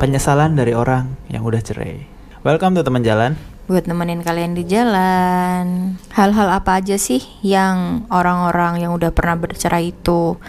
penyesalan 0.00 0.56
dari 0.56 0.72
orang 0.72 1.12
yang 1.28 1.44
udah 1.44 1.60
cerai. 1.60 2.08
Welcome 2.40 2.72
to 2.72 2.82
teman 2.82 3.04
jalan. 3.04 3.36
buat 3.70 3.86
nemenin 3.86 4.26
kalian 4.26 4.58
di 4.58 4.66
jalan. 4.66 5.94
Hal-hal 6.10 6.48
apa 6.50 6.82
aja 6.82 6.98
sih 6.98 7.22
yang 7.44 8.02
orang-orang 8.10 8.82
yang 8.82 8.90
udah 8.96 9.14
pernah 9.14 9.38
bercerai 9.38 9.94
itu 9.94 10.40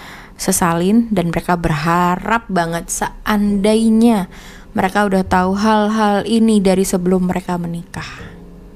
sesalin 0.42 1.06
dan 1.14 1.30
mereka 1.30 1.54
berharap 1.54 2.50
banget 2.50 2.90
seandainya 2.90 4.26
mereka 4.74 5.06
udah 5.06 5.22
tahu 5.22 5.54
hal-hal 5.54 6.26
ini 6.26 6.58
dari 6.66 6.82
sebelum 6.82 7.30
mereka 7.30 7.62
menikah. 7.62 8.10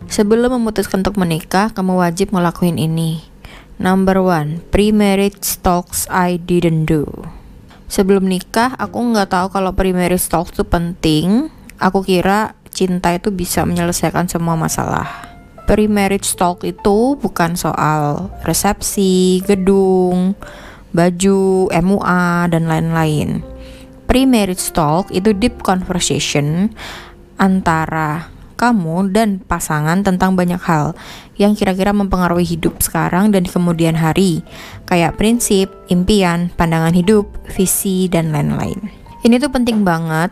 Sebelum 0.05 0.62
memutuskan 0.62 1.02
untuk 1.02 1.18
menikah, 1.18 1.73
kamu 1.73 1.98
wajib 1.98 2.30
ngelakuin 2.30 2.77
ini. 2.77 3.26
Number 3.82 4.21
one, 4.21 4.62
pre-marriage 4.70 5.57
talks 5.66 6.05
I 6.13 6.38
didn't 6.38 6.85
do. 6.85 7.26
Sebelum 7.85 8.25
nikah, 8.25 8.73
aku 8.75 8.98
nggak 9.13 9.30
tahu 9.30 9.48
kalau 9.53 9.71
pre-marriage 9.77 10.26
talks 10.26 10.53
itu 10.53 10.66
penting. 10.66 11.53
Aku 11.77 12.02
kira 12.02 12.57
cinta 12.76 13.16
itu 13.16 13.31
bisa 13.31 13.63
menyelesaikan 13.63 14.27
semua 14.27 14.59
masalah. 14.59 15.07
Pre-marriage 15.66 16.29
talk 16.38 16.62
itu 16.62 17.17
bukan 17.17 17.57
soal 17.57 18.29
resepsi, 18.45 19.41
gedung, 19.41 20.38
baju, 20.93 21.71
MUA, 21.73 22.53
dan 22.53 22.70
lain-lain. 22.70 23.41
Pre-marriage 24.05 24.70
talk 24.70 25.09
itu 25.09 25.34
deep 25.34 25.65
conversation 25.65 26.70
antara 27.41 28.34
kamu 28.55 29.12
dan 29.12 29.44
pasangan 29.44 30.02
tentang 30.02 30.34
banyak 30.34 30.59
hal 30.63 30.96
yang 31.36 31.54
kira-kira 31.54 31.91
mempengaruhi 31.91 32.57
hidup 32.57 32.79
sekarang 32.79 33.29
dan 33.29 33.43
di 33.43 33.52
kemudian 33.52 33.99
hari, 33.99 34.41
kayak 34.88 35.20
prinsip, 35.20 35.70
impian, 35.91 36.49
pandangan 36.55 36.96
hidup, 36.96 37.27
visi, 37.52 38.07
dan 38.07 38.32
lain-lain. 38.32 38.90
Ini 39.21 39.38
tuh 39.38 39.52
penting 39.52 39.84
banget 39.84 40.32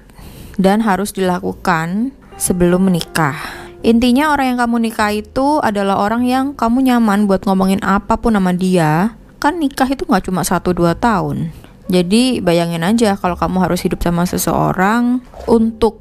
dan 0.57 0.81
harus 0.81 1.11
dilakukan 1.11 2.15
sebelum 2.39 2.89
menikah. 2.89 3.35
Intinya 3.83 4.31
orang 4.31 4.55
yang 4.55 4.59
kamu 4.63 4.89
nikah 4.89 5.11
itu 5.11 5.59
adalah 5.59 5.99
orang 5.99 6.23
yang 6.23 6.55
kamu 6.55 6.87
nyaman 6.87 7.27
buat 7.27 7.43
ngomongin 7.43 7.83
apa 7.83 8.15
pun 8.15 8.31
sama 8.31 8.55
dia. 8.55 9.19
Kan 9.43 9.59
nikah 9.59 9.91
itu 9.91 10.07
nggak 10.07 10.31
cuma 10.31 10.47
1-2 10.47 10.95
tahun. 10.95 11.51
Jadi 11.91 12.39
bayangin 12.39 12.79
aja 12.79 13.19
kalau 13.19 13.35
kamu 13.35 13.59
harus 13.59 13.83
hidup 13.83 13.99
sama 13.99 14.23
seseorang 14.23 15.19
untuk 15.51 15.99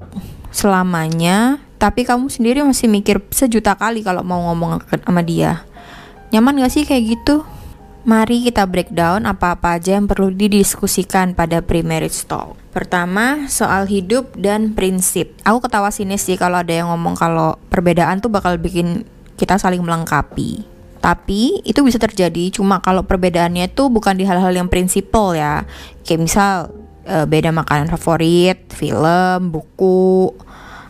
selamanya, 0.55 1.58
tapi 1.83 2.06
kamu 2.06 2.30
sendiri 2.30 2.62
masih 2.62 2.86
mikir 2.86 3.19
sejuta 3.34 3.75
kali 3.75 4.06
kalau 4.06 4.22
mau 4.22 4.38
ngomong 4.55 4.86
sama 5.02 5.19
dia. 5.27 5.66
Nyaman 6.30 6.62
gak 6.62 6.70
sih 6.78 6.86
kayak 6.86 7.19
gitu? 7.19 7.42
Mari 8.06 8.47
kita 8.47 8.70
breakdown 8.70 9.27
apa-apa 9.27 9.83
aja 9.83 9.98
yang 9.98 10.06
perlu 10.06 10.30
didiskusikan 10.30 11.34
pada 11.34 11.58
pre-marriage 11.58 12.22
talk. 12.30 12.55
Pertama, 12.70 13.50
soal 13.50 13.91
hidup 13.91 14.30
dan 14.39 14.78
prinsip. 14.78 15.34
Aku 15.42 15.58
ketawa 15.58 15.91
sini 15.91 16.14
sih 16.22 16.39
kalau 16.39 16.62
ada 16.62 16.70
yang 16.70 16.86
ngomong 16.94 17.19
kalau 17.19 17.58
perbedaan 17.66 18.22
tuh 18.22 18.30
bakal 18.30 18.62
bikin 18.62 19.02
kita 19.34 19.58
saling 19.58 19.83
melengkapi. 19.83 20.62
Tapi 21.02 21.67
itu 21.67 21.83
bisa 21.83 21.98
terjadi 21.98 22.55
cuma 22.55 22.78
kalau 22.78 23.02
perbedaannya 23.02 23.74
itu 23.74 23.91
bukan 23.91 24.14
di 24.14 24.22
hal-hal 24.22 24.55
yang 24.55 24.70
prinsipal 24.70 25.34
ya. 25.34 25.67
Kayak 26.06 26.20
misal 26.30 26.55
e, 27.02 27.27
beda 27.27 27.50
makanan 27.50 27.91
favorit, 27.91 28.70
film, 28.70 29.50
buku, 29.50 30.30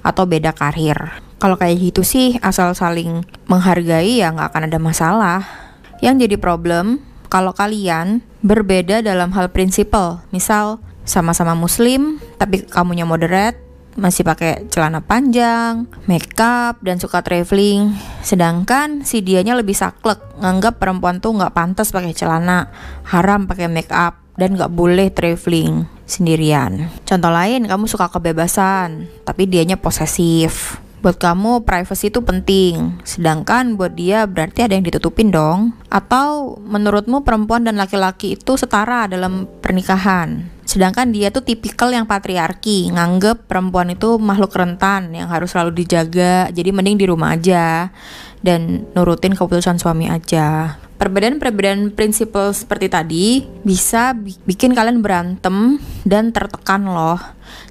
atau 0.03 0.27
beda 0.27 0.53
karir. 0.53 1.23
Kalau 1.39 1.59
kayak 1.59 1.79
gitu 1.79 2.03
sih 2.07 2.39
asal 2.39 2.75
saling 2.75 3.27
menghargai 3.51 4.23
ya 4.23 4.31
nggak 4.31 4.55
akan 4.55 4.63
ada 4.71 4.79
masalah. 4.79 5.41
Yang 6.03 6.27
jadi 6.29 6.37
problem 6.39 7.03
kalau 7.27 7.55
kalian 7.55 8.21
berbeda 8.45 9.01
dalam 9.01 9.33
hal 9.33 9.51
prinsipal, 9.51 10.23
misal 10.35 10.83
sama-sama 11.03 11.57
muslim 11.57 12.23
tapi 12.39 12.63
kamunya 12.63 13.03
moderate, 13.03 13.59
masih 13.99 14.25
pakai 14.25 14.69
celana 14.71 15.03
panjang, 15.03 15.91
makeup 16.07 16.79
dan 16.81 17.03
suka 17.03 17.21
traveling. 17.21 17.93
Sedangkan 18.23 19.03
si 19.03 19.21
dianya 19.21 19.59
lebih 19.59 19.75
saklek, 19.75 20.19
nganggap 20.39 20.79
perempuan 20.79 21.19
tuh 21.19 21.35
nggak 21.37 21.55
pantas 21.55 21.91
pakai 21.91 22.15
celana, 22.15 22.71
haram 23.09 23.51
pakai 23.51 23.67
makeup 23.67 24.22
dan 24.37 24.57
nggak 24.57 24.73
boleh 24.73 25.09
traveling 25.13 25.85
sendirian. 26.09 26.93
Contoh 27.05 27.33
lain, 27.33 27.65
kamu 27.65 27.85
suka 27.89 28.09
kebebasan, 28.13 29.09
tapi 29.25 29.49
dianya 29.49 29.81
posesif. 29.81 30.81
Buat 31.03 31.19
kamu 31.19 31.67
privacy 31.67 32.15
itu 32.15 32.23
penting, 32.23 32.95
sedangkan 33.03 33.75
buat 33.75 33.99
dia 33.99 34.23
berarti 34.23 34.63
ada 34.63 34.79
yang 34.79 34.87
ditutupin 34.87 35.35
dong. 35.35 35.75
Atau 35.91 36.63
menurutmu 36.63 37.27
perempuan 37.27 37.67
dan 37.67 37.75
laki-laki 37.75 38.39
itu 38.39 38.55
setara 38.55 39.11
dalam 39.11 39.51
pernikahan. 39.59 40.47
Sedangkan 40.73 41.13
dia 41.13 41.29
tuh 41.29 41.45
tipikal 41.45 41.93
yang 41.93 42.09
patriarki, 42.09 42.89
nganggep 42.97 43.45
perempuan 43.45 43.93
itu 43.93 44.17
makhluk 44.17 44.57
rentan 44.57 45.13
yang 45.13 45.29
harus 45.29 45.53
selalu 45.53 45.85
dijaga, 45.85 46.49
jadi 46.49 46.73
mending 46.73 46.97
di 46.97 47.05
rumah 47.13 47.37
aja 47.37 47.93
dan 48.41 48.89
nurutin 48.97 49.37
keputusan 49.37 49.77
suami 49.77 50.09
aja. 50.09 50.81
Perbedaan-perbedaan 50.97 51.93
prinsipal 51.93 52.57
seperti 52.57 52.89
tadi 52.89 53.45
bisa 53.61 54.17
bikin 54.49 54.73
kalian 54.73 55.05
berantem 55.05 55.77
dan 56.09 56.33
tertekan 56.33 56.89
loh. 56.89 57.21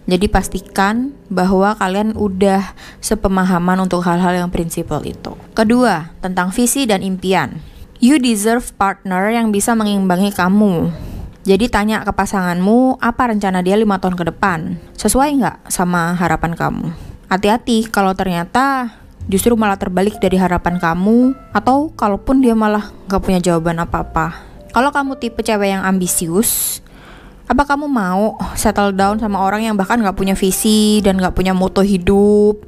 Jadi 0.06 0.30
pastikan 0.30 1.10
bahwa 1.26 1.74
kalian 1.82 2.14
udah 2.14 2.78
sepemahaman 3.02 3.82
untuk 3.82 4.06
hal-hal 4.06 4.46
yang 4.46 4.54
prinsipal 4.54 5.02
itu. 5.02 5.34
Kedua, 5.58 6.14
tentang 6.22 6.54
visi 6.54 6.86
dan 6.86 7.02
impian. 7.02 7.66
You 7.98 8.22
deserve 8.22 8.78
partner 8.78 9.34
yang 9.34 9.50
bisa 9.50 9.74
mengimbangi 9.74 10.30
kamu. 10.38 10.94
Jadi 11.42 11.74
tanya 11.74 12.06
ke 12.06 12.14
pasanganmu 12.14 13.02
apa 13.02 13.34
rencana 13.34 13.66
dia 13.66 13.74
lima 13.74 13.98
tahun 13.98 14.14
ke 14.14 14.30
depan. 14.30 14.78
Sesuai 14.94 15.42
nggak 15.42 15.58
sama 15.74 16.14
harapan 16.14 16.54
kamu? 16.54 16.94
Hati-hati 17.34 17.90
kalau 17.90 18.14
ternyata 18.14 18.94
justru 19.26 19.58
malah 19.58 19.80
terbalik 19.80 20.22
dari 20.22 20.38
harapan 20.38 20.78
kamu 20.78 21.34
atau 21.50 21.90
kalaupun 21.94 22.46
dia 22.46 22.54
malah 22.54 22.94
gak 23.10 23.22
punya 23.26 23.40
jawaban 23.42 23.82
apa-apa. 23.82 24.38
Kalau 24.70 24.94
kamu 24.94 25.18
tipe 25.18 25.42
cewek 25.42 25.74
yang 25.74 25.82
ambisius, 25.82 26.84
apa 27.50 27.66
kamu 27.66 27.90
mau 27.90 28.38
settle 28.54 28.94
down 28.94 29.18
sama 29.18 29.42
orang 29.42 29.66
yang 29.66 29.76
bahkan 29.80 29.98
gak 30.04 30.16
punya 30.20 30.36
visi 30.38 31.02
dan 31.02 31.18
gak 31.18 31.34
punya 31.34 31.56
moto 31.56 31.82
hidup, 31.82 32.68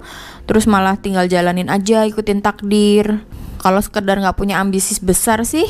terus 0.50 0.66
malah 0.66 0.96
tinggal 0.96 1.30
jalanin 1.30 1.70
aja 1.70 2.08
ikutin 2.08 2.42
takdir? 2.42 3.22
Kalau 3.60 3.80
sekedar 3.80 4.20
gak 4.20 4.36
punya 4.36 4.60
ambisi 4.60 4.96
besar 5.00 5.44
sih, 5.48 5.68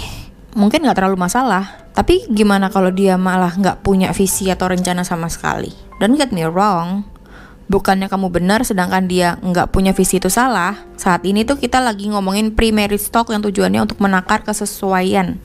mungkin 0.53 0.85
gak 0.85 0.97
terlalu 1.01 1.17
masalah. 1.17 1.85
Tapi 1.93 2.25
gimana 2.29 2.73
kalau 2.73 2.89
dia 2.89 3.17
malah 3.17 3.53
gak 3.53 3.85
punya 3.85 4.09
visi 4.13 4.49
atau 4.49 4.69
rencana 4.69 5.05
sama 5.05 5.29
sekali? 5.29 5.69
Don't 6.01 6.17
get 6.17 6.33
me 6.33 6.41
wrong, 6.45 7.05
bukannya 7.71 8.11
kamu 8.11 8.27
benar 8.29 8.61
sedangkan 8.67 9.07
dia 9.07 9.39
nggak 9.39 9.71
punya 9.71 9.95
visi 9.95 10.19
itu 10.19 10.27
salah. 10.27 10.77
Saat 10.99 11.23
ini 11.23 11.47
tuh 11.47 11.57
kita 11.57 11.79
lagi 11.79 12.09
ngomongin 12.11 12.53
pre-marriage 12.53 13.07
talk 13.09 13.31
yang 13.31 13.41
tujuannya 13.41 13.83
untuk 13.87 13.97
menakar 14.03 14.43
kesesuaian. 14.43 15.39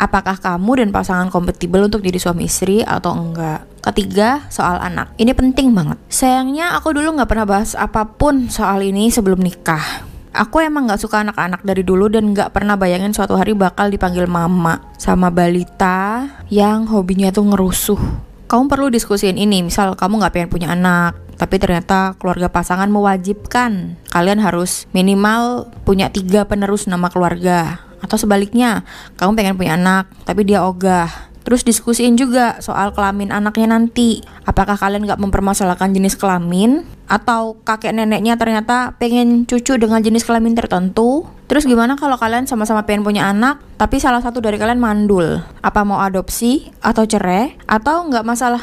Apakah 0.00 0.40
kamu 0.40 0.82
dan 0.82 0.88
pasangan 0.90 1.28
kompatibel 1.30 1.86
untuk 1.86 2.02
jadi 2.02 2.18
suami 2.18 2.48
istri 2.48 2.82
atau 2.82 3.14
enggak? 3.14 3.68
Ketiga, 3.82 4.46
soal 4.50 4.80
anak. 4.82 5.14
Ini 5.14 5.30
penting 5.36 5.70
banget. 5.74 5.98
Sayangnya 6.10 6.74
aku 6.74 6.96
dulu 6.96 7.14
nggak 7.18 7.30
pernah 7.30 7.46
bahas 7.46 7.78
apa 7.78 8.06
pun 8.06 8.50
soal 8.50 8.82
ini 8.82 9.12
sebelum 9.12 9.38
nikah. 9.38 10.11
Aku 10.32 10.64
emang 10.64 10.88
gak 10.88 11.04
suka 11.04 11.20
anak-anak 11.20 11.60
dari 11.60 11.84
dulu 11.84 12.08
dan 12.08 12.32
gak 12.32 12.56
pernah 12.56 12.72
bayangin 12.72 13.12
suatu 13.12 13.36
hari 13.36 13.52
bakal 13.52 13.92
dipanggil 13.92 14.24
mama 14.24 14.80
sama 14.96 15.28
balita 15.28 16.24
yang 16.48 16.88
hobinya 16.88 17.28
tuh 17.28 17.52
ngerusuh. 17.52 18.00
Kamu 18.48 18.64
perlu 18.64 18.88
diskusiin 18.88 19.36
ini, 19.36 19.60
misal 19.60 19.92
kamu 19.92 20.24
gak 20.24 20.32
pengen 20.32 20.48
punya 20.48 20.68
anak, 20.72 21.20
tapi 21.36 21.60
ternyata 21.60 22.16
keluarga 22.16 22.48
pasangan 22.48 22.88
mewajibkan. 22.88 24.00
Kalian 24.08 24.40
harus 24.40 24.88
minimal 24.96 25.68
punya 25.84 26.08
tiga 26.08 26.48
penerus 26.48 26.88
nama 26.88 27.12
keluarga. 27.12 27.84
Atau 28.00 28.16
sebaliknya 28.16 28.88
kamu 29.20 29.36
pengen 29.36 29.56
punya 29.60 29.76
anak 29.78 30.10
tapi 30.26 30.42
dia 30.42 30.64
ogah 30.66 31.31
Terus 31.42 31.66
diskusiin 31.66 32.14
juga 32.14 32.58
soal 32.62 32.94
kelamin 32.94 33.34
anaknya 33.34 33.74
nanti. 33.74 34.22
Apakah 34.46 34.78
kalian 34.78 35.06
gak 35.06 35.20
mempermasalahkan 35.20 35.92
jenis 35.94 36.14
kelamin? 36.14 36.86
Atau 37.10 37.60
kakek 37.66 37.92
neneknya 37.92 38.40
ternyata 38.40 38.96
pengen 38.96 39.44
cucu 39.44 39.76
dengan 39.76 40.00
jenis 40.00 40.24
kelamin 40.24 40.56
tertentu? 40.56 41.28
Terus 41.50 41.68
gimana 41.68 42.00
kalau 42.00 42.16
kalian 42.16 42.48
sama-sama 42.48 42.88
pengen 42.88 43.04
punya 43.04 43.28
anak, 43.28 43.60
tapi 43.76 44.00
salah 44.00 44.24
satu 44.24 44.40
dari 44.40 44.56
kalian 44.56 44.80
mandul? 44.80 45.44
Apa 45.60 45.84
mau 45.84 46.00
adopsi? 46.00 46.72
Atau 46.80 47.04
cerai? 47.04 47.60
Atau 47.68 48.08
nggak 48.08 48.24
masalah 48.24 48.62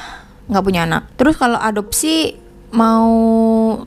nggak 0.49 0.65
punya 0.65 0.89
anak? 0.89 1.05
Terus 1.13 1.37
kalau 1.37 1.61
adopsi 1.61 2.33
mau 2.69 3.09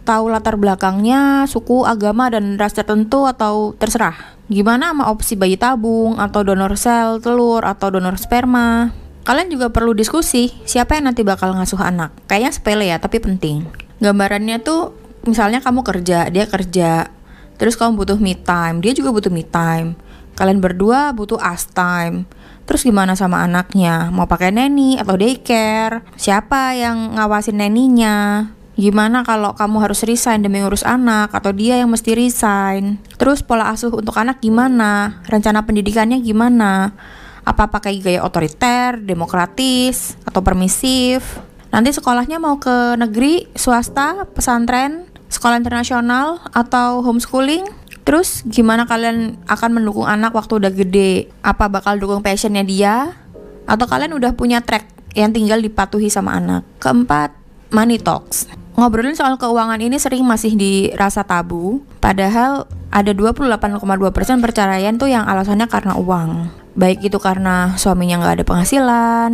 tahu 0.02 0.25
latar 0.31 0.58
belakangnya, 0.58 1.46
suku, 1.46 1.87
agama, 1.87 2.31
dan 2.31 2.58
ras 2.58 2.75
tertentu 2.75 3.26
atau 3.26 3.75
terserah? 3.79 4.14
Gimana 4.50 4.93
sama 4.93 5.08
opsi 5.08 5.38
bayi 5.38 5.56
tabung 5.56 6.19
atau 6.19 6.43
donor 6.43 6.75
sel, 6.76 7.23
telur, 7.23 7.62
atau 7.64 7.88
donor 7.94 8.19
sperma? 8.19 8.90
Kalian 9.23 9.55
juga 9.55 9.70
perlu 9.70 9.94
diskusi 9.94 10.50
siapa 10.67 10.99
yang 10.99 11.14
nanti 11.14 11.23
bakal 11.23 11.55
ngasuh 11.55 11.79
anak. 11.79 12.11
Kayaknya 12.26 12.50
sepele 12.50 12.84
ya, 12.90 12.99
tapi 12.99 13.23
penting. 13.23 13.70
Gambarannya 14.02 14.58
tuh 14.61 14.99
misalnya 15.31 15.62
kamu 15.62 15.87
kerja, 15.87 16.26
dia 16.26 16.44
kerja, 16.50 17.06
terus 17.55 17.79
kamu 17.79 18.02
butuh 18.02 18.19
me 18.19 18.34
time, 18.34 18.82
dia 18.82 18.90
juga 18.90 19.14
butuh 19.14 19.31
me 19.31 19.46
time. 19.46 19.94
Kalian 20.34 20.58
berdua 20.58 21.14
butuh 21.14 21.38
us 21.38 21.70
time. 21.70 22.26
Terus 22.67 22.82
gimana 22.87 23.19
sama 23.19 23.43
anaknya? 23.44 24.08
Mau 24.11 24.26
pakai 24.26 24.55
neni 24.55 24.96
atau 24.96 25.19
daycare? 25.19 26.02
Siapa 26.14 26.75
yang 26.79 27.19
ngawasin 27.19 27.58
neninya? 27.58 28.49
Gimana 28.73 29.21
kalau 29.21 29.53
kamu 29.53 29.85
harus 29.85 30.01
resign 30.09 30.41
demi 30.41 30.65
ngurus 30.65 30.81
anak 30.81 31.29
atau 31.37 31.53
dia 31.53 31.77
yang 31.77 31.93
mesti 31.93 32.17
resign? 32.17 32.97
Terus 33.21 33.45
pola 33.45 33.69
asuh 33.69 33.93
untuk 33.93 34.17
anak 34.17 34.41
gimana? 34.41 35.21
Rencana 35.29 35.61
pendidikannya 35.69 36.25
gimana? 36.25 36.97
Apa 37.45 37.69
pakai 37.69 38.01
gaya 38.01 38.25
otoriter, 38.25 38.97
demokratis, 38.97 40.17
atau 40.25 40.41
permisif? 40.41 41.43
Nanti 41.69 41.93
sekolahnya 41.93 42.41
mau 42.41 42.57
ke 42.57 42.97
negeri, 42.97 43.45
swasta, 43.53 44.25
pesantren, 44.33 45.05
sekolah 45.29 45.61
internasional, 45.61 46.41
atau 46.57 47.05
homeschooling? 47.05 47.69
Terus 48.09 48.41
gimana 48.49 48.89
kalian 48.89 49.37
akan 49.53 49.71
mendukung 49.79 50.09
anak 50.09 50.33
waktu 50.33 50.65
udah 50.65 50.73
gede? 50.73 51.29
Apa 51.45 51.69
bakal 51.69 52.01
dukung 52.01 52.25
passionnya 52.25 52.65
dia? 52.65 53.21
Atau 53.69 53.85
kalian 53.85 54.17
udah 54.17 54.33
punya 54.33 54.65
track 54.65 54.89
yang 55.13 55.29
tinggal 55.29 55.61
dipatuhi 55.61 56.09
sama 56.09 56.41
anak? 56.41 56.65
Keempat, 56.81 57.37
money 57.69 58.01
talks. 58.01 58.62
Ngobrolin 58.73 59.13
soal 59.13 59.37
keuangan 59.37 59.77
ini 59.85 60.01
sering 60.01 60.25
masih 60.25 60.57
dirasa 60.57 61.21
tabu, 61.29 61.85
padahal 62.01 62.65
ada 62.89 63.13
28,2% 63.13 64.41
perceraian 64.41 64.97
tuh 64.97 65.13
yang 65.13 65.29
alasannya 65.29 65.69
karena 65.69 65.93
uang. 65.97 66.49
Baik 66.73 67.05
itu 67.05 67.21
karena 67.21 67.77
suaminya 67.77 68.25
nggak 68.25 68.41
ada 68.41 68.45
penghasilan, 68.49 69.31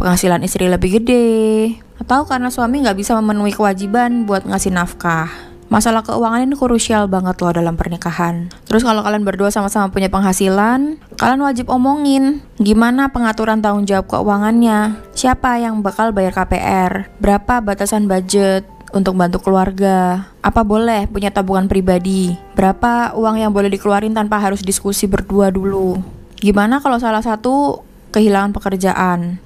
penghasilan 0.00 0.40
istri 0.48 0.64
lebih 0.64 0.96
gede, 0.96 1.76
atau 2.00 2.24
karena 2.24 2.48
suami 2.48 2.80
nggak 2.80 2.96
bisa 2.96 3.12
memenuhi 3.20 3.52
kewajiban 3.52 4.24
buat 4.24 4.48
ngasih 4.48 4.72
nafkah. 4.72 5.49
Masalah 5.70 6.02
keuangan 6.02 6.42
ini 6.42 6.58
krusial 6.58 7.06
banget 7.06 7.38
loh 7.38 7.54
dalam 7.54 7.78
pernikahan. 7.78 8.50
Terus 8.66 8.82
kalau 8.82 9.06
kalian 9.06 9.22
berdua 9.22 9.54
sama-sama 9.54 9.86
punya 9.94 10.10
penghasilan, 10.10 10.98
kalian 11.14 11.40
wajib 11.46 11.70
omongin 11.70 12.42
gimana 12.58 13.14
pengaturan 13.14 13.62
tanggung 13.62 13.86
jawab 13.86 14.10
keuangannya. 14.10 14.98
Siapa 15.14 15.62
yang 15.62 15.78
bakal 15.78 16.10
bayar 16.10 16.34
KPR? 16.34 17.14
Berapa 17.22 17.62
batasan 17.62 18.10
budget? 18.10 18.66
untuk 18.90 19.14
bantu 19.14 19.38
keluarga. 19.38 20.26
Apa 20.42 20.66
boleh 20.66 21.06
punya 21.06 21.30
tabungan 21.30 21.70
pribadi? 21.70 22.34
Berapa 22.58 23.14
uang 23.14 23.38
yang 23.38 23.54
boleh 23.54 23.70
dikeluarin 23.70 24.10
tanpa 24.10 24.42
harus 24.42 24.66
diskusi 24.66 25.06
berdua 25.06 25.54
dulu? 25.54 26.02
Gimana 26.42 26.82
kalau 26.82 26.98
salah 26.98 27.22
satu 27.22 27.86
kehilangan 28.10 28.50
pekerjaan? 28.50 29.38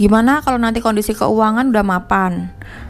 Gimana 0.00 0.40
kalau 0.40 0.56
nanti 0.56 0.80
kondisi 0.80 1.12
keuangan 1.12 1.68
udah 1.68 1.84
mapan? 1.84 2.48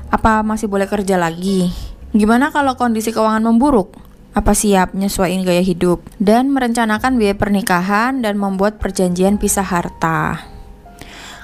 Apa 0.08 0.46
masih 0.46 0.70
boleh 0.70 0.86
kerja 0.86 1.18
lagi? 1.18 1.87
Gimana 2.16 2.48
kalau 2.48 2.72
kondisi 2.80 3.12
keuangan 3.12 3.44
memburuk? 3.44 3.92
Apa 4.32 4.56
siap 4.56 4.96
nyesuaiin 4.96 5.44
gaya 5.44 5.60
hidup 5.60 6.00
dan 6.16 6.48
merencanakan 6.48 7.20
biaya 7.20 7.36
pernikahan 7.36 8.24
dan 8.24 8.40
membuat 8.40 8.80
perjanjian 8.80 9.36
pisah 9.36 9.66
harta? 9.66 10.40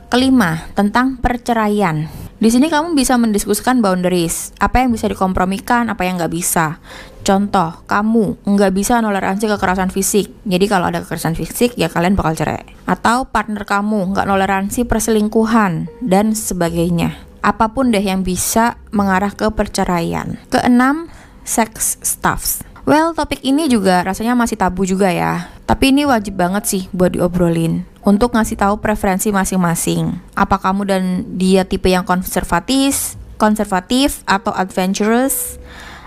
Kelima, 0.08 0.64
tentang 0.72 1.20
perceraian. 1.20 2.08
Di 2.40 2.48
sini 2.48 2.72
kamu 2.72 2.96
bisa 2.96 3.20
mendiskusikan 3.20 3.84
boundaries, 3.84 4.56
apa 4.56 4.80
yang 4.80 4.94
bisa 4.94 5.04
dikompromikan, 5.04 5.92
apa 5.92 6.08
yang 6.08 6.16
nggak 6.16 6.32
bisa. 6.32 6.80
Contoh, 7.24 7.84
kamu 7.84 8.40
nggak 8.48 8.72
bisa 8.72 9.04
toleransi 9.04 9.44
kekerasan 9.44 9.92
fisik, 9.92 10.32
jadi 10.48 10.64
kalau 10.64 10.88
ada 10.88 11.04
kekerasan 11.04 11.36
fisik 11.36 11.76
ya 11.76 11.92
kalian 11.92 12.16
bakal 12.16 12.32
cerai. 12.40 12.64
Atau 12.88 13.28
partner 13.28 13.68
kamu 13.68 14.16
nggak 14.16 14.28
toleransi 14.28 14.88
perselingkuhan 14.88 15.92
dan 16.00 16.32
sebagainya 16.32 17.33
apa 17.44 17.68
pun 17.68 17.92
deh 17.92 18.00
yang 18.00 18.24
bisa 18.24 18.80
mengarah 18.88 19.30
ke 19.36 19.52
perceraian. 19.52 20.40
Keenam, 20.48 21.12
sex 21.44 22.00
stuffs. 22.00 22.64
Well, 22.88 23.12
topik 23.12 23.44
ini 23.44 23.68
juga 23.68 24.00
rasanya 24.04 24.32
masih 24.32 24.56
tabu 24.56 24.88
juga 24.88 25.12
ya. 25.12 25.52
Tapi 25.68 25.92
ini 25.92 26.08
wajib 26.08 26.40
banget 26.40 26.64
sih 26.64 26.82
buat 26.92 27.12
diobrolin 27.12 27.84
untuk 28.04 28.36
ngasih 28.36 28.60
tahu 28.60 28.80
preferensi 28.80 29.32
masing-masing. 29.32 30.20
Apa 30.36 30.60
kamu 30.60 30.82
dan 30.84 31.02
dia 31.36 31.64
tipe 31.64 31.88
yang 31.88 32.04
konservatif, 32.04 33.16
konservatif 33.40 34.20
atau 34.28 34.52
adventurous, 34.52 35.56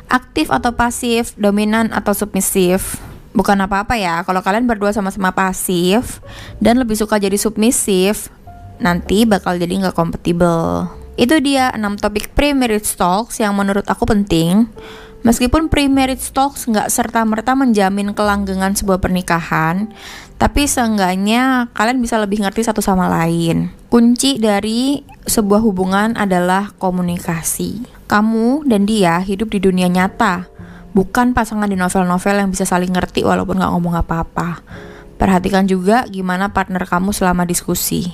aktif 0.06 0.54
atau 0.54 0.74
pasif, 0.74 1.34
dominan 1.38 1.90
atau 1.94 2.14
submisif. 2.14 3.02
Bukan 3.34 3.58
apa-apa 3.62 3.98
ya, 3.98 4.22
kalau 4.26 4.42
kalian 4.42 4.66
berdua 4.66 4.94
sama-sama 4.94 5.30
pasif 5.34 6.22
dan 6.58 6.78
lebih 6.82 6.98
suka 6.98 7.22
jadi 7.22 7.38
submisif, 7.38 8.30
nanti 8.78 9.26
bakal 9.26 9.58
jadi 9.58 9.86
nggak 9.86 9.98
kompatibel. 9.98 10.90
Itu 11.18 11.42
dia 11.42 11.74
6 11.74 11.82
topik 11.98 12.32
pre-marriage 12.38 12.94
talks 12.94 13.42
yang 13.42 13.58
menurut 13.58 13.84
aku 13.90 14.06
penting. 14.06 14.70
Meskipun 15.26 15.68
pre-marriage 15.68 16.30
talks 16.30 16.70
nggak 16.70 16.94
serta-merta 16.94 17.58
menjamin 17.58 18.14
kelanggengan 18.14 18.78
sebuah 18.78 19.02
pernikahan, 19.02 19.90
tapi 20.38 20.70
seenggaknya 20.70 21.74
kalian 21.74 22.00
bisa 22.00 22.22
lebih 22.22 22.46
ngerti 22.46 22.62
satu 22.64 22.86
sama 22.86 23.10
lain. 23.10 23.74
Kunci 23.90 24.38
dari 24.38 25.02
sebuah 25.26 25.66
hubungan 25.66 26.14
adalah 26.14 26.72
komunikasi. 26.78 27.82
Kamu 28.06 28.70
dan 28.70 28.86
dia 28.86 29.18
hidup 29.20 29.52
di 29.52 29.60
dunia 29.60 29.90
nyata, 29.90 30.48
bukan 30.94 31.34
pasangan 31.34 31.68
di 31.68 31.76
novel-novel 31.76 32.48
yang 32.48 32.50
bisa 32.54 32.64
saling 32.64 32.94
ngerti 32.94 33.26
walaupun 33.26 33.58
nggak 33.58 33.74
ngomong 33.74 33.98
apa-apa. 34.00 34.62
Perhatikan 35.18 35.66
juga 35.66 36.06
gimana 36.06 36.54
partner 36.54 36.86
kamu 36.86 37.10
selama 37.10 37.44
diskusi. 37.44 38.14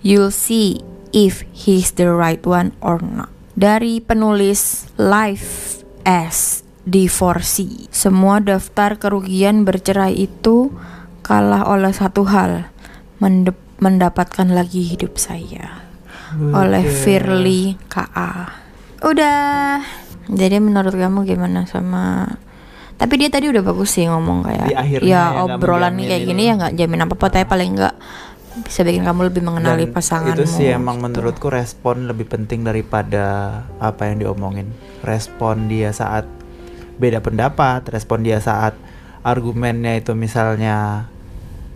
You'll 0.00 0.32
see 0.32 0.80
if 1.12 1.44
he's 1.52 1.94
the 1.96 2.10
right 2.10 2.42
one 2.44 2.74
or 2.80 3.00
not. 3.00 3.30
Dari 3.58 3.98
penulis 3.98 4.86
Life 4.96 5.82
as 6.06 6.62
Divorcee. 6.88 7.90
Semua 7.92 8.40
daftar 8.40 8.96
kerugian 8.96 9.66
bercerai 9.68 10.14
itu 10.16 10.72
kalah 11.20 11.68
oleh 11.68 11.92
satu 11.92 12.24
hal, 12.24 12.72
mendapatkan 13.78 14.48
lagi 14.48 14.88
hidup 14.88 15.20
saya. 15.20 15.84
Okay. 16.32 16.52
Oleh 16.54 16.84
Firly 16.86 17.76
KA. 17.92 18.56
Udah. 19.04 19.84
Jadi 20.28 20.56
menurut 20.60 20.92
kamu 20.92 21.24
gimana 21.24 21.64
sama 21.64 22.36
tapi 22.98 23.14
dia 23.14 23.30
tadi 23.30 23.46
udah 23.46 23.62
bagus 23.62 23.94
sih 23.94 24.10
ngomong 24.10 24.42
kayak 24.42 24.74
ya 25.06 25.46
obrolan 25.46 25.94
nih 25.94 26.10
kayak 26.10 26.22
gini 26.26 26.42
ya 26.50 26.52
nggak 26.58 26.74
jamin 26.74 27.06
apa 27.06 27.14
apa 27.14 27.26
tapi 27.30 27.46
paling 27.46 27.70
nggak 27.78 27.94
bisa 28.64 28.80
bikin 28.86 29.04
kamu 29.04 29.30
lebih 29.30 29.42
mengenali 29.44 29.86
Dan 29.88 29.94
pasanganmu. 29.94 30.38
Itu 30.38 30.44
sih 30.48 30.68
emang 30.72 30.98
gitu. 30.98 31.04
menurutku 31.10 31.48
respon 31.50 32.08
lebih 32.10 32.26
penting 32.28 32.62
daripada 32.62 33.60
apa 33.78 34.10
yang 34.10 34.22
diomongin. 34.22 34.70
Respon 35.02 35.70
dia 35.70 35.94
saat 35.94 36.26
beda 36.98 37.22
pendapat, 37.22 37.86
respon 37.90 38.26
dia 38.26 38.42
saat 38.42 38.74
argumennya 39.22 39.98
itu 39.98 40.14
misalnya 40.14 41.06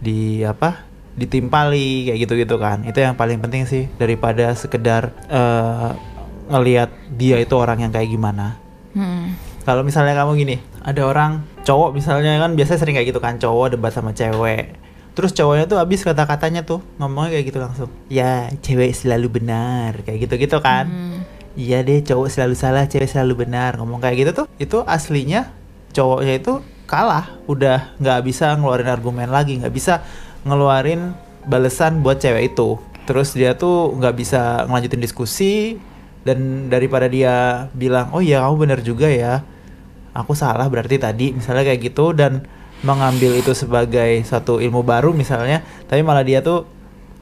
di 0.02 0.42
apa? 0.42 0.92
ditimpali 1.12 2.08
kayak 2.08 2.18
gitu-gitu 2.24 2.56
kan. 2.56 2.88
Itu 2.88 3.04
yang 3.04 3.20
paling 3.20 3.36
penting 3.44 3.68
sih 3.68 3.84
daripada 4.00 4.56
sekedar 4.56 5.12
uh, 5.28 5.92
ngelihat 6.48 6.88
dia 7.12 7.36
itu 7.36 7.52
orang 7.52 7.84
yang 7.84 7.92
kayak 7.92 8.08
gimana. 8.08 8.56
Hmm. 8.96 9.36
Kalau 9.62 9.84
misalnya 9.84 10.16
kamu 10.16 10.40
gini, 10.40 10.56
ada 10.80 11.04
orang 11.04 11.44
cowok 11.68 11.94
misalnya 11.94 12.40
kan 12.40 12.56
biasanya 12.56 12.80
sering 12.80 12.96
kayak 12.96 13.12
gitu 13.12 13.20
kan, 13.20 13.36
cowok 13.36 13.76
debat 13.76 13.92
sama 13.92 14.16
cewek 14.16 14.81
terus 15.12 15.36
cowoknya 15.36 15.68
tuh 15.68 15.78
abis 15.78 16.04
kata-katanya 16.04 16.64
tuh 16.64 16.80
ngomongnya 16.96 17.38
kayak 17.38 17.46
gitu 17.52 17.58
langsung. 17.60 17.90
Ya 18.08 18.48
cewek 18.64 18.96
selalu 18.96 19.40
benar 19.40 20.00
kayak 20.04 20.28
gitu 20.28 20.34
gitu 20.40 20.58
kan. 20.60 20.88
Hmm. 20.88 21.20
iya 21.52 21.84
deh 21.84 22.00
cowok 22.00 22.32
selalu 22.32 22.54
salah 22.56 22.88
cewek 22.88 23.12
selalu 23.12 23.44
benar 23.44 23.76
ngomong 23.76 24.00
kayak 24.00 24.16
gitu 24.24 24.30
tuh. 24.44 24.46
Itu 24.56 24.84
aslinya 24.88 25.52
cowoknya 25.92 26.40
itu 26.40 26.64
kalah 26.88 27.36
udah 27.48 27.96
nggak 28.00 28.20
bisa 28.24 28.56
ngeluarin 28.56 28.88
argumen 28.88 29.28
lagi 29.28 29.60
nggak 29.60 29.72
bisa 29.72 30.04
ngeluarin 30.48 31.12
balesan 31.44 32.00
buat 32.00 32.20
cewek 32.20 32.56
itu. 32.56 32.80
Terus 33.04 33.36
dia 33.36 33.52
tuh 33.58 33.92
nggak 33.98 34.14
bisa 34.16 34.64
ngelanjutin 34.64 35.02
diskusi 35.02 35.76
dan 36.22 36.70
daripada 36.70 37.10
dia 37.10 37.66
bilang 37.74 38.14
oh 38.14 38.22
iya 38.22 38.46
kamu 38.46 38.56
benar 38.66 38.80
juga 38.80 39.10
ya 39.10 39.42
aku 40.14 40.36
salah 40.38 40.68
berarti 40.70 40.96
tadi 41.00 41.34
misalnya 41.34 41.66
kayak 41.66 41.80
gitu 41.92 42.14
dan 42.14 42.46
mengambil 42.82 43.38
itu 43.38 43.54
sebagai 43.54 44.26
satu 44.26 44.58
ilmu 44.58 44.82
baru 44.82 45.14
misalnya 45.14 45.62
tapi 45.86 46.02
malah 46.02 46.26
dia 46.26 46.42
tuh 46.42 46.66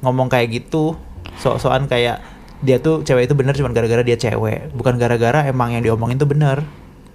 ngomong 0.00 0.32
kayak 0.32 0.64
gitu. 0.64 0.96
Sok-sokan 1.40 1.88
kayak 1.88 2.20
dia 2.60 2.76
tuh 2.80 3.00
cewek 3.00 3.28
itu 3.28 3.34
bener 3.36 3.56
cuma 3.56 3.72
gara-gara 3.72 4.04
dia 4.04 4.16
cewek. 4.16 4.72
Bukan 4.76 4.96
gara-gara 5.00 5.44
emang 5.48 5.72
yang 5.72 5.84
diomongin 5.84 6.20
tuh 6.20 6.28
bener. 6.28 6.64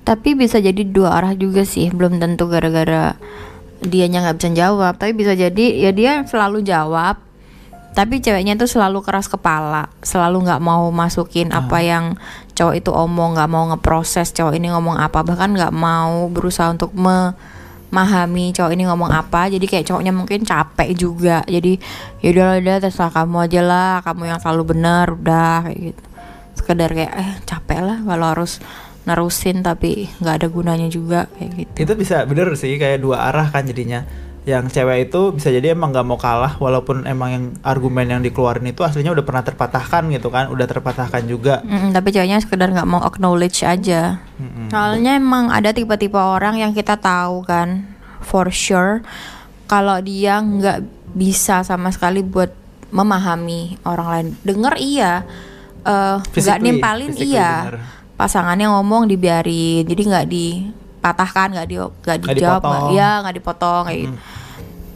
Tapi 0.06 0.38
bisa 0.38 0.62
jadi 0.62 0.82
dua 0.86 1.18
arah 1.18 1.34
juga 1.34 1.66
sih. 1.66 1.90
Belum 1.90 2.22
tentu 2.22 2.46
gara-gara 2.46 3.18
dianya 3.82 4.26
nggak 4.26 4.38
bisa 4.42 4.50
jawab. 4.54 4.94
Tapi 4.98 5.14
bisa 5.18 5.34
jadi 5.34 5.66
ya 5.82 5.92
dia 5.94 6.22
selalu 6.26 6.62
jawab 6.62 7.26
tapi 7.96 8.20
ceweknya 8.20 8.60
tuh 8.60 8.68
selalu 8.68 9.00
keras 9.00 9.32
kepala. 9.32 9.88
Selalu 10.04 10.44
nggak 10.44 10.60
mau 10.60 10.92
masukin 10.92 11.56
oh. 11.56 11.64
apa 11.64 11.80
yang 11.80 12.20
cowok 12.52 12.76
itu 12.76 12.92
omong 12.92 13.40
nggak 13.40 13.48
mau 13.48 13.72
ngeproses 13.72 14.36
cowok 14.36 14.60
ini 14.60 14.68
ngomong 14.68 15.00
apa. 15.00 15.24
Bahkan 15.24 15.56
nggak 15.56 15.74
mau 15.74 16.28
berusaha 16.28 16.76
untuk 16.76 16.92
me 16.92 17.32
memahami 17.96 18.52
cowok 18.52 18.76
ini 18.76 18.84
ngomong 18.84 19.08
apa. 19.16 19.48
Jadi 19.48 19.64
kayak 19.64 19.88
cowoknya 19.88 20.12
mungkin 20.12 20.44
capek 20.44 20.92
juga. 20.92 21.40
Jadi 21.48 21.80
ya 22.20 22.28
udah 22.36 22.48
udah 22.60 22.76
terserah 22.84 23.12
kamu 23.16 23.48
aja 23.48 23.62
lah. 23.64 23.94
Kamu 24.04 24.28
yang 24.28 24.40
selalu 24.44 24.76
benar 24.76 25.16
udah 25.16 25.72
kayak 25.72 25.80
gitu. 25.80 26.04
Sekedar 26.60 26.92
kayak 26.92 27.14
eh 27.16 27.32
capek 27.48 27.80
lah 27.80 27.98
kalau 28.04 28.28
harus 28.36 28.60
nerusin 29.08 29.64
tapi 29.64 30.12
nggak 30.20 30.36
ada 30.44 30.48
gunanya 30.52 30.88
juga 30.92 31.32
kayak 31.40 31.52
gitu. 31.56 31.76
Itu 31.88 31.94
bisa 31.96 32.28
bener 32.28 32.52
sih 32.60 32.76
kayak 32.76 33.00
dua 33.00 33.32
arah 33.32 33.48
kan 33.48 33.64
jadinya 33.64 34.04
yang 34.46 34.70
cewek 34.70 35.10
itu 35.10 35.34
bisa 35.34 35.50
jadi 35.50 35.74
emang 35.74 35.90
nggak 35.90 36.06
mau 36.06 36.22
kalah 36.22 36.62
walaupun 36.62 37.10
emang 37.10 37.30
yang 37.34 37.46
argumen 37.66 38.06
yang 38.06 38.22
dikeluarin 38.22 38.70
itu 38.70 38.86
aslinya 38.86 39.10
udah 39.18 39.26
pernah 39.26 39.42
terpatahkan 39.42 40.06
gitu 40.14 40.30
kan 40.30 40.54
udah 40.54 40.70
terpatahkan 40.70 41.26
juga 41.26 41.66
Mm, 41.66 41.98
tapi 41.98 42.14
ceweknya 42.14 42.38
sekedar 42.38 42.70
nggak 42.70 42.86
mau 42.86 43.02
acknowledge 43.02 43.66
aja. 43.66 44.22
Mm-mm. 44.38 44.70
Soalnya 44.70 45.18
emang 45.18 45.50
ada 45.50 45.74
tipe-tipe 45.74 46.18
orang 46.18 46.62
yang 46.62 46.72
kita 46.78 47.00
tahu 47.00 47.42
kan, 47.42 47.90
for 48.22 48.54
sure, 48.54 49.02
kalau 49.66 49.98
dia 50.04 50.38
nggak 50.38 50.86
bisa 51.18 51.66
sama 51.66 51.90
sekali 51.90 52.22
buat 52.22 52.54
memahami 52.94 53.82
orang 53.82 54.08
lain. 54.08 54.28
Dengar 54.46 54.74
iya, 54.78 55.26
eh, 55.84 56.16
nggak 56.22 56.32
Physically, 56.32 56.66
nimpalin 56.70 57.12
iya. 57.18 57.52
denger. 57.66 57.78
Pasangannya 58.16 58.68
ngomong 58.72 59.10
dibiarin, 59.12 59.84
jadi 59.84 60.02
nggak 60.06 60.28
dipatahkan, 60.30 61.48
nggak 61.52 61.68
di 61.68 61.76
nggak 61.76 62.18
dijawab, 62.24 62.62
nggak 62.62 62.84
ya 62.96 63.10
nggak 63.26 63.36
dipotong 63.42 63.84
kayak 63.90 64.00
gitu. 64.08 64.16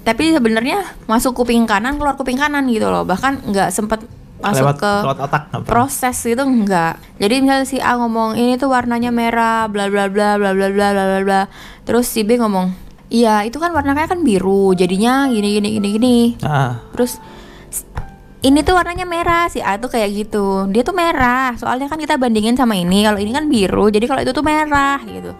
Tapi 0.10 0.34
sebenarnya 0.34 0.82
masuk 1.06 1.38
kuping 1.38 1.70
kanan 1.70 2.02
keluar 2.02 2.18
kuping 2.18 2.42
kanan 2.42 2.66
gitu 2.66 2.90
loh, 2.90 3.06
bahkan 3.06 3.38
nggak 3.46 3.70
sempet 3.70 4.02
masuk 4.40 4.72
lewat, 4.72 4.78
ke 4.80 4.94
lewat 5.04 5.20
otak 5.20 5.42
nggak 5.52 5.64
proses 5.68 6.16
itu 6.24 6.40
enggak 6.40 6.96
jadi 7.20 7.44
misalnya 7.44 7.68
si 7.68 7.78
A 7.84 8.00
ngomong 8.00 8.40
ini 8.40 8.56
tuh 8.56 8.72
warnanya 8.72 9.12
merah 9.12 9.68
bla 9.68 9.92
bla 9.92 10.08
bla 10.08 10.40
bla 10.40 10.56
bla 10.56 10.68
bla 10.72 10.88
bla 10.96 11.04
bla 11.04 11.20
bla. 11.28 11.42
Terus 11.84 12.08
si 12.08 12.24
B 12.24 12.40
ngomong 12.40 12.72
iya 13.12 13.44
itu 13.44 13.60
kan 13.60 13.76
warnanya 13.76 14.08
kan 14.08 14.24
biru 14.24 14.72
jadinya 14.74 15.28
gini 15.28 15.60
gini 15.60 15.70
gini 15.76 15.88
gini. 15.92 16.18
Ah, 16.42 16.80
terus 16.96 17.20
ini 18.40 18.64
tuh 18.64 18.80
warnanya 18.80 19.04
merah. 19.04 19.52
Si 19.52 19.60
A 19.60 19.76
tuh 19.76 19.92
kayak 19.92 20.08
gitu. 20.16 20.72
Dia 20.72 20.88
tuh 20.88 20.96
merah 20.96 21.54
soalnya 21.60 21.92
kan 21.92 22.00
kita 22.00 22.16
bandingin 22.16 22.56
sama 22.56 22.80
ini 22.80 23.04
kalau 23.04 23.20
ini 23.20 23.36
kan 23.36 23.52
biru 23.52 23.92
jadi 23.92 24.08
kalau 24.08 24.24
itu 24.24 24.32
tuh 24.32 24.46
merah 24.48 25.04
gitu. 25.04 25.36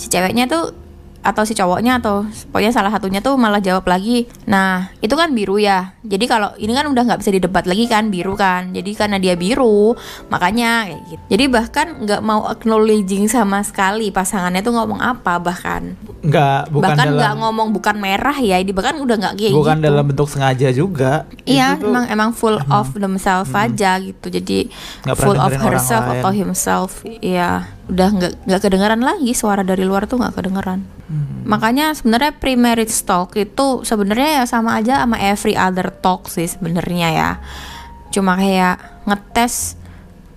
Si 0.00 0.08
ceweknya 0.08 0.48
tuh 0.48 0.87
atau 1.22 1.42
si 1.42 1.52
cowoknya 1.52 1.98
atau 1.98 2.24
pokoknya 2.54 2.72
salah 2.72 2.94
satunya 2.94 3.18
tuh 3.18 3.34
malah 3.34 3.58
jawab 3.58 3.84
lagi 3.90 4.30
nah 4.46 4.88
itu 5.02 5.14
kan 5.14 5.30
biru 5.34 5.60
ya. 5.60 5.94
Jadi 6.02 6.24
kalau 6.26 6.50
ini 6.58 6.72
kan 6.72 6.86
udah 6.88 7.02
nggak 7.04 7.20
bisa 7.20 7.30
didebat 7.30 7.64
lagi 7.68 7.84
kan 7.86 8.08
biru 8.08 8.34
kan. 8.34 8.74
Jadi 8.74 8.90
karena 8.96 9.16
dia 9.20 9.34
biru 9.38 9.94
makanya 10.32 10.88
kayak 10.88 11.02
gitu. 11.06 11.22
Jadi 11.30 11.44
bahkan 11.48 11.86
nggak 12.02 12.22
mau 12.24 12.48
acknowledging 12.50 13.30
sama 13.30 13.62
sekali 13.62 14.10
pasangannya 14.10 14.60
tuh 14.64 14.74
ngomong 14.74 15.00
apa 15.02 15.38
bahkan. 15.38 15.94
Nggak 16.24 16.72
bukan 16.72 16.82
bahkan 16.82 17.06
nggak 17.14 17.34
ngomong 17.38 17.68
bukan 17.70 17.96
merah 17.98 18.36
ya 18.36 18.58
ini 18.58 18.72
bahkan 18.74 18.98
udah 18.98 19.16
nggak 19.16 19.34
kayak 19.38 19.54
bukan 19.54 19.78
gitu. 19.78 19.86
dalam 19.86 20.04
bentuk 20.06 20.28
sengaja 20.28 20.68
juga. 20.74 21.12
Iya, 21.46 21.78
Itu 21.78 21.86
tuh 21.86 21.90
emang 21.92 22.04
emang 22.10 22.30
full 22.34 22.58
of 22.68 22.88
themselves 22.96 23.52
aja 23.54 24.00
gitu. 24.02 24.26
Jadi 24.28 24.68
pernah 25.04 25.16
full 25.16 25.38
of 25.38 25.52
herself 25.54 26.04
atau 26.18 26.30
himself. 26.34 26.90
Iya, 27.22 27.77
udah 27.88 28.08
nggak 28.12 28.32
nggak 28.44 28.60
kedengeran 28.60 29.00
lagi 29.00 29.32
suara 29.32 29.64
dari 29.64 29.82
luar 29.88 30.04
tuh 30.04 30.20
nggak 30.20 30.36
kedengeran. 30.36 30.84
Hmm. 31.08 31.48
Makanya 31.48 31.96
sebenarnya 31.96 32.36
pre-marriage 32.36 32.92
talk 33.08 33.32
itu 33.40 33.82
sebenarnya 33.82 34.40
ya 34.40 34.44
sama 34.44 34.76
aja 34.76 35.04
sama 35.04 35.16
every 35.16 35.56
other 35.56 35.88
talk 35.88 36.28
sih 36.28 36.44
sebenarnya 36.44 37.08
ya. 37.16 37.30
Cuma 38.12 38.36
kayak 38.36 39.08
ngetes 39.08 39.80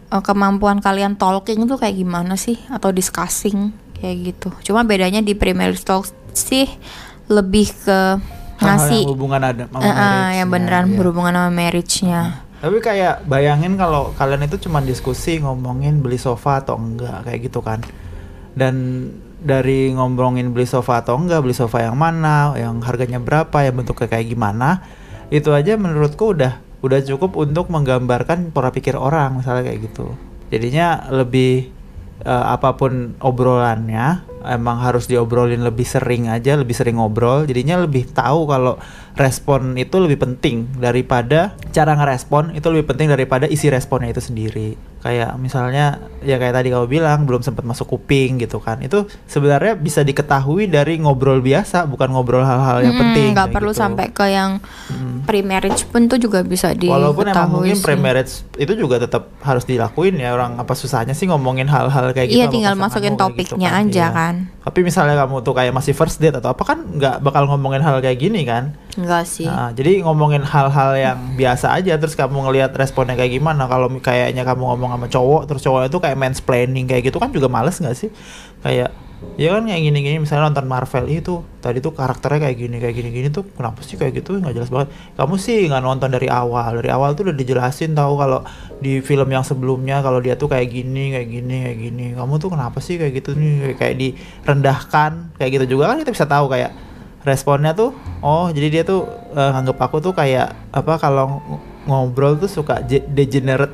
eh, 0.09 0.23
kemampuan 0.23 0.79
kalian 0.79 1.19
talking 1.19 1.67
tuh 1.67 1.75
kayak 1.75 1.99
gimana 1.99 2.39
sih 2.39 2.55
atau 2.71 2.95
discussing 2.95 3.75
kayak 3.99 4.31
gitu. 4.31 4.49
Cuma 4.71 4.87
bedanya 4.87 5.19
di 5.19 5.35
pre-marriage 5.35 5.83
talk 5.83 6.07
sih 6.31 6.71
lebih 7.27 7.67
ke 7.83 7.99
ngasih 8.61 9.09
hubungan 9.09 9.41
ada 9.41 9.63
sama 9.67 9.81
marriage-nya, 9.83 10.29
yang 10.37 10.47
beneran 10.53 10.85
iya. 10.87 10.95
berhubungan 10.95 11.33
sama 11.33 11.51
marriage-nya. 11.51 12.21
Tapi 12.61 12.77
kayak 12.77 13.25
bayangin 13.25 13.73
kalau 13.73 14.13
kalian 14.13 14.45
itu 14.45 14.69
cuma 14.69 14.85
diskusi 14.85 15.41
ngomongin 15.41 16.05
beli 16.05 16.21
sofa 16.21 16.61
atau 16.61 16.77
enggak 16.77 17.25
kayak 17.25 17.39
gitu 17.49 17.59
kan. 17.65 17.81
Dan 18.53 19.09
dari 19.41 19.89
ngomongin 19.97 20.53
beli 20.53 20.69
sofa 20.69 21.01
atau 21.01 21.17
enggak, 21.17 21.41
beli 21.41 21.57
sofa 21.57 21.81
yang 21.81 21.97
mana, 21.97 22.53
yang 22.53 22.77
harganya 22.85 23.17
berapa, 23.17 23.65
yang 23.65 23.81
bentuknya 23.81 24.05
kayak 24.13 24.29
gimana, 24.29 24.85
itu 25.33 25.49
aja 25.49 25.73
menurutku 25.73 26.37
udah 26.37 26.61
udah 26.85 26.99
cukup 27.01 27.33
untuk 27.37 27.73
menggambarkan 27.73 28.53
pola 28.53 28.69
pikir 28.69 28.93
orang 28.93 29.41
misalnya 29.41 29.65
kayak 29.65 29.89
gitu. 29.89 30.13
Jadinya 30.53 31.09
lebih 31.09 31.73
eh, 32.21 32.45
apa 32.45 32.77
pun 32.77 33.17
obrolannya 33.17 34.30
emang 34.43 34.79
harus 34.79 35.05
diobrolin 35.05 35.59
lebih 35.59 35.83
sering 35.83 36.27
aja, 36.27 36.53
lebih 36.53 36.73
sering 36.73 36.95
ngobrol. 36.95 37.43
Jadinya 37.43 37.79
lebih 37.79 38.07
tahu 38.07 38.45
kalau 38.45 38.75
respon 39.11 39.75
itu 39.75 39.97
lebih 39.97 40.17
penting 40.17 40.71
daripada 40.73 41.51
cara 41.69 41.93
ngerespon 41.93 42.51
itu 42.51 42.63
lebih 42.65 42.87
penting 42.87 43.07
daripada 43.07 43.43
isi 43.45 43.67
responnya 43.67 44.09
itu 44.09 44.19
sendiri. 44.19 44.73
Kayak 44.99 45.33
misalnya 45.35 45.97
ya 46.21 46.37
kayak 46.37 46.53
tadi 46.53 46.69
kamu 46.69 46.85
bilang 46.87 47.25
belum 47.25 47.41
sempat 47.41 47.61
masuk 47.61 47.89
kuping 47.89 48.37
gitu 48.37 48.57
kan. 48.57 48.77
Itu 48.79 49.09
sebenarnya 49.25 49.73
bisa 49.73 50.01
diketahui 50.01 50.65
dari 50.65 50.97
ngobrol 50.97 51.39
biasa, 51.39 51.85
bukan 51.85 52.09
ngobrol 52.09 52.41
hal-hal 52.41 52.81
yang 52.81 52.93
Mm, 52.93 53.01
penting. 53.01 53.29
kayak 53.33 53.49
perlu 53.49 53.71
gitu. 53.71 53.81
sampai 53.81 54.05
ke 54.09 54.25
yang 54.27 54.61
Mm. 54.87 55.25
pre-marriage 55.25 55.85
pun 55.85 56.05
tuh 56.05 56.17
juga 56.17 56.41
bisa 56.41 56.69
diketahui 56.69 56.93
Walaupun 56.93 57.25
emang 57.27 57.49
mungkin 57.51 57.77
pre-marriage 57.77 58.45
itu 58.55 58.73
juga 58.75 58.95
tetap 58.99 59.33
harus 59.39 59.65
dilakuin 59.65 60.15
ya 60.15 60.31
orang 60.31 60.55
apa 60.55 60.71
susahnya 60.71 61.11
sih 61.11 61.25
ngomongin 61.25 61.65
hal-hal 61.65 62.09
kayak 62.11 62.29
gitu 62.29 62.37
Iya 62.37 62.47
tinggal 62.47 62.75
masukin 62.75 63.13
kayak 63.13 63.21
topiknya 63.23 63.69
gitu 63.73 63.81
aja 63.89 63.97
Iya. 63.99 64.07
kan. 64.11 64.30
Tapi 64.61 64.79
misalnya 64.85 65.15
kamu 65.19 65.41
tuh 65.41 65.53
kayak 65.57 65.73
masih 65.73 65.93
first 65.97 66.21
date 66.21 66.37
atau 66.37 66.53
apa 66.53 66.63
kan 66.63 66.79
nggak 66.83 67.19
bakal 67.25 67.49
ngomongin 67.49 67.81
hal 67.81 67.99
kayak 67.99 68.19
gini 68.19 68.45
kan. 68.47 68.77
Enggak 68.95 69.27
sih. 69.27 69.47
Nah, 69.47 69.73
jadi 69.73 70.05
ngomongin 70.05 70.43
hal-hal 70.45 70.91
yang 70.95 71.19
biasa 71.35 71.73
aja 71.75 71.97
terus 71.97 72.13
kamu 72.13 72.47
ngelihat 72.49 72.71
responnya 72.75 73.17
kayak 73.17 73.37
gimana 73.41 73.65
kalau 73.65 73.87
kayaknya 73.99 74.43
kamu 74.47 74.63
ngomong 74.75 74.89
sama 74.95 75.07
cowok 75.09 75.41
terus 75.49 75.61
cowoknya 75.65 75.89
tuh 75.91 76.01
kayak 76.01 76.17
mansplaining 76.17 76.85
kayak 76.87 77.11
gitu 77.11 77.17
kan 77.17 77.29
juga 77.33 77.51
males 77.51 77.75
nggak 77.77 77.95
sih? 77.97 78.09
Kayak 78.61 78.93
ya 79.39 79.55
kan 79.55 79.63
kayak 79.65 79.81
gini-gini 79.81 80.17
misalnya 80.21 80.51
nonton 80.51 80.67
Marvel 80.67 81.05
itu 81.07 81.41
tadi 81.63 81.77
tuh 81.79 81.93
karakternya 81.93 82.49
kayak 82.49 82.57
gini 82.57 82.75
kayak 82.81 82.95
gini-gini 82.97 83.27
tuh 83.29 83.47
kenapa 83.53 83.79
sih 83.85 83.95
kayak 83.95 84.21
gitu? 84.21 84.37
Nggak 84.37 84.53
jelas 84.57 84.69
banget. 84.73 84.89
Kamu 85.17 85.35
sih 85.37 85.65
nggak 85.69 85.81
nonton 85.81 86.09
dari 86.11 86.27
awal. 86.27 86.81
Dari 86.81 86.89
awal 86.89 87.13
tuh 87.13 87.29
udah 87.29 87.37
dijelasin 87.37 87.93
tahu 87.93 88.13
kalau 88.17 88.39
di 88.81 88.99
film 88.99 89.29
yang 89.29 89.45
sebelumnya 89.45 90.01
kalau 90.01 90.19
dia 90.19 90.35
tuh 90.35 90.49
kayak 90.49 90.67
gini 90.69 91.15
kayak 91.15 91.27
gini 91.29 91.55
kayak 91.69 91.79
gini. 91.79 92.05
Kamu 92.17 92.33
tuh 92.41 92.49
kenapa 92.53 92.77
sih 92.83 92.97
kayak 92.99 93.13
gitu 93.21 93.37
nih? 93.37 93.77
Kayak 93.77 93.95
direndahkan 94.01 95.37
kayak 95.37 95.51
gitu 95.61 95.77
juga 95.77 95.93
kan 95.93 96.01
kita 96.01 96.11
bisa 96.11 96.25
tahu 96.25 96.49
kayak 96.49 96.71
responnya 97.21 97.77
tuh 97.77 97.93
oh 98.25 98.49
jadi 98.49 98.67
dia 98.69 98.83
tuh 98.85 99.05
eh, 99.33 99.49
nganggep 99.53 99.77
aku 99.77 100.01
tuh 100.01 100.13
kayak 100.13 100.57
apa 100.73 100.97
kalau 100.97 101.37
ng- 101.37 101.61
ngobrol 101.85 102.37
tuh 102.37 102.49
suka 102.49 102.81
degenerate 102.85 103.73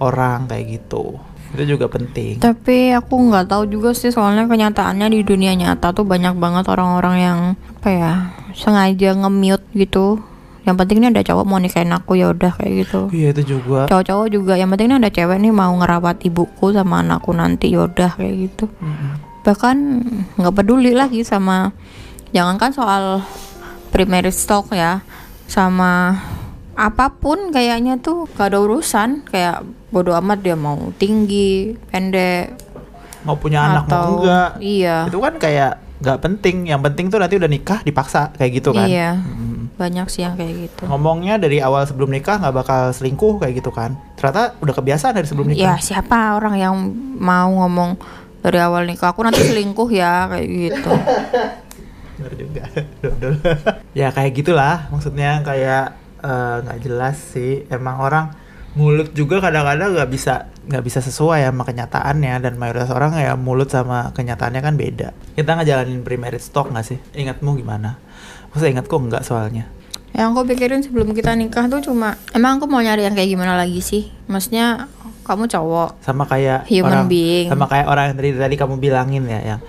orang 0.00 0.48
kayak 0.48 0.80
gitu 0.80 1.20
itu 1.48 1.76
juga 1.76 1.88
penting 1.88 2.36
Tapi 2.38 2.92
aku 2.92 3.14
nggak 3.16 3.48
tahu 3.48 3.64
juga 3.72 3.96
sih 3.96 4.12
soalnya 4.12 4.44
kenyataannya 4.44 5.08
di 5.08 5.24
dunia 5.24 5.56
nyata 5.56 5.96
tuh 5.96 6.04
banyak 6.04 6.36
banget 6.36 6.68
orang-orang 6.68 7.16
yang 7.18 7.38
apa 7.80 7.88
ya 7.88 8.12
sengaja 8.52 9.16
nge-mute 9.16 9.64
gitu. 9.72 10.20
Yang 10.68 10.76
penting 10.84 10.96
ini 11.00 11.08
ada 11.08 11.24
cowok 11.24 11.44
mau 11.48 11.56
nikahin 11.56 11.96
aku 11.96 12.20
ya 12.20 12.28
udah 12.28 12.52
kayak 12.52 12.84
gitu. 12.84 13.08
iya 13.16 13.32
itu 13.32 13.56
juga 13.56 13.88
Cowok-cowok 13.88 14.26
juga 14.28 14.52
yang 14.60 14.68
penting 14.68 14.92
ini 14.92 14.96
ada 15.00 15.08
cewek 15.08 15.40
nih 15.40 15.48
mau 15.48 15.72
ngerawat 15.72 16.20
ibuku 16.28 16.76
sama 16.76 17.00
anakku 17.00 17.32
nanti 17.32 17.72
ya 17.72 17.88
udah 17.88 18.12
kayak 18.20 18.34
gitu. 18.52 18.68
Mm-mm. 18.84 19.16
bahkan 19.48 20.04
nggak 20.36 20.52
peduli 20.52 20.92
lagi 20.92 21.24
sama 21.24 21.72
jangankan 22.36 22.68
soal 22.76 23.24
primary 23.88 24.28
stock 24.28 24.68
ya 24.76 25.00
sama 25.48 26.20
apa 26.78 27.10
pun 27.10 27.50
kayaknya 27.50 27.98
tuh 27.98 28.30
gak 28.38 28.54
ada 28.54 28.62
urusan. 28.62 29.26
Kayak 29.26 29.66
bodoh 29.90 30.14
amat 30.22 30.38
dia 30.46 30.54
mau 30.54 30.94
tinggi 30.94 31.74
pendek. 31.90 32.54
Mau 33.26 33.34
punya 33.34 33.66
anak 33.66 33.90
mau 33.90 33.98
atau 33.98 34.06
enggak. 34.22 34.50
iya. 34.62 34.96
Itu 35.10 35.18
kan 35.18 35.34
kayak 35.42 35.72
nggak 35.98 36.18
penting. 36.22 36.56
Yang 36.70 36.80
penting 36.86 37.06
tuh 37.10 37.18
nanti 37.18 37.34
udah 37.34 37.50
nikah 37.50 37.78
dipaksa 37.82 38.30
kayak 38.38 38.62
gitu 38.62 38.70
kan. 38.70 38.86
Iya. 38.86 39.18
Mm. 39.18 39.56
banyak 39.78 40.10
sih 40.10 40.26
yang 40.26 40.34
kayak 40.34 40.66
gitu. 40.66 40.90
Ngomongnya 40.90 41.38
dari 41.38 41.62
awal 41.62 41.86
sebelum 41.86 42.10
nikah 42.10 42.42
nggak 42.42 42.50
bakal 42.50 42.90
selingkuh 42.90 43.38
kayak 43.38 43.62
gitu 43.62 43.70
kan. 43.70 43.94
Ternyata 44.18 44.58
udah 44.58 44.74
kebiasaan 44.74 45.14
dari 45.14 45.26
sebelum 45.30 45.54
ya 45.54 45.54
nikah 45.54 45.78
siapa 45.78 46.34
orang 46.34 46.58
yang 46.58 46.74
mau 47.14 47.46
ngomong 47.46 47.94
dari 48.42 48.58
awal 48.58 48.82
nikah 48.90 49.14
aku 49.14 49.22
nanti 49.22 49.38
selingkuh 49.38 49.86
ya 49.94 50.26
kayak 50.34 50.46
gitu. 50.50 50.90
Bener 52.18 52.32
juga. 52.34 52.62
Dodol. 53.06 53.34
Ya 53.94 54.10
kayak 54.10 54.34
gitulah 54.34 54.90
maksudnya 54.90 55.46
kayak 55.46 55.94
eh, 56.20 56.56
nggak 56.62 56.78
jelas 56.82 57.16
sih. 57.34 57.66
Emang 57.68 57.98
orang 57.98 58.32
mulut 58.76 59.10
juga 59.10 59.42
kadang-kadang 59.42 59.96
nggak 59.96 60.10
bisa 60.12 60.34
nggak 60.68 60.84
bisa 60.84 61.00
sesuai 61.00 61.42
sama 61.44 61.64
kenyataannya. 61.64 62.34
Dan 62.38 62.56
mayoritas 62.56 62.90
orang 62.90 63.16
ya 63.16 63.34
mulut 63.34 63.68
sama 63.68 64.10
kenyataannya 64.12 64.60
kan 64.60 64.74
beda. 64.74 65.08
Kita 65.34 65.56
ngejalanin 65.56 66.02
pre-marriage 66.02 66.46
talk 66.48 66.70
nggak 66.70 66.86
sih? 66.86 66.98
Ingatmu 67.14 67.56
gimana? 67.56 67.96
Maksudnya 68.50 68.78
ingatku 68.78 68.96
enggak 68.96 69.22
soalnya? 69.24 69.66
Yang 70.08 70.26
aku 70.32 70.40
pikirin 70.48 70.80
sebelum 70.80 71.12
kita 71.12 71.36
nikah 71.36 71.68
tuh 71.68 71.84
cuma 71.84 72.16
emang 72.32 72.56
aku 72.56 72.64
mau 72.64 72.80
nyari 72.80 73.04
yang 73.04 73.12
kayak 73.12 73.28
gimana 73.28 73.54
lagi 73.54 73.78
sih? 73.78 74.08
Maksudnya 74.24 74.88
kamu 75.22 75.44
cowok. 75.44 76.00
sama 76.00 76.24
kayak 76.24 76.64
Human 76.72 76.88
orang 76.88 77.04
being. 77.06 77.52
sama 77.52 77.68
kayak 77.68 77.84
orang 77.84 78.04
yang 78.08 78.16
tadi 78.16 78.28
tadi 78.32 78.56
kamu 78.56 78.80
bilangin 78.80 79.28
ya 79.28 79.40
yang 79.44 79.60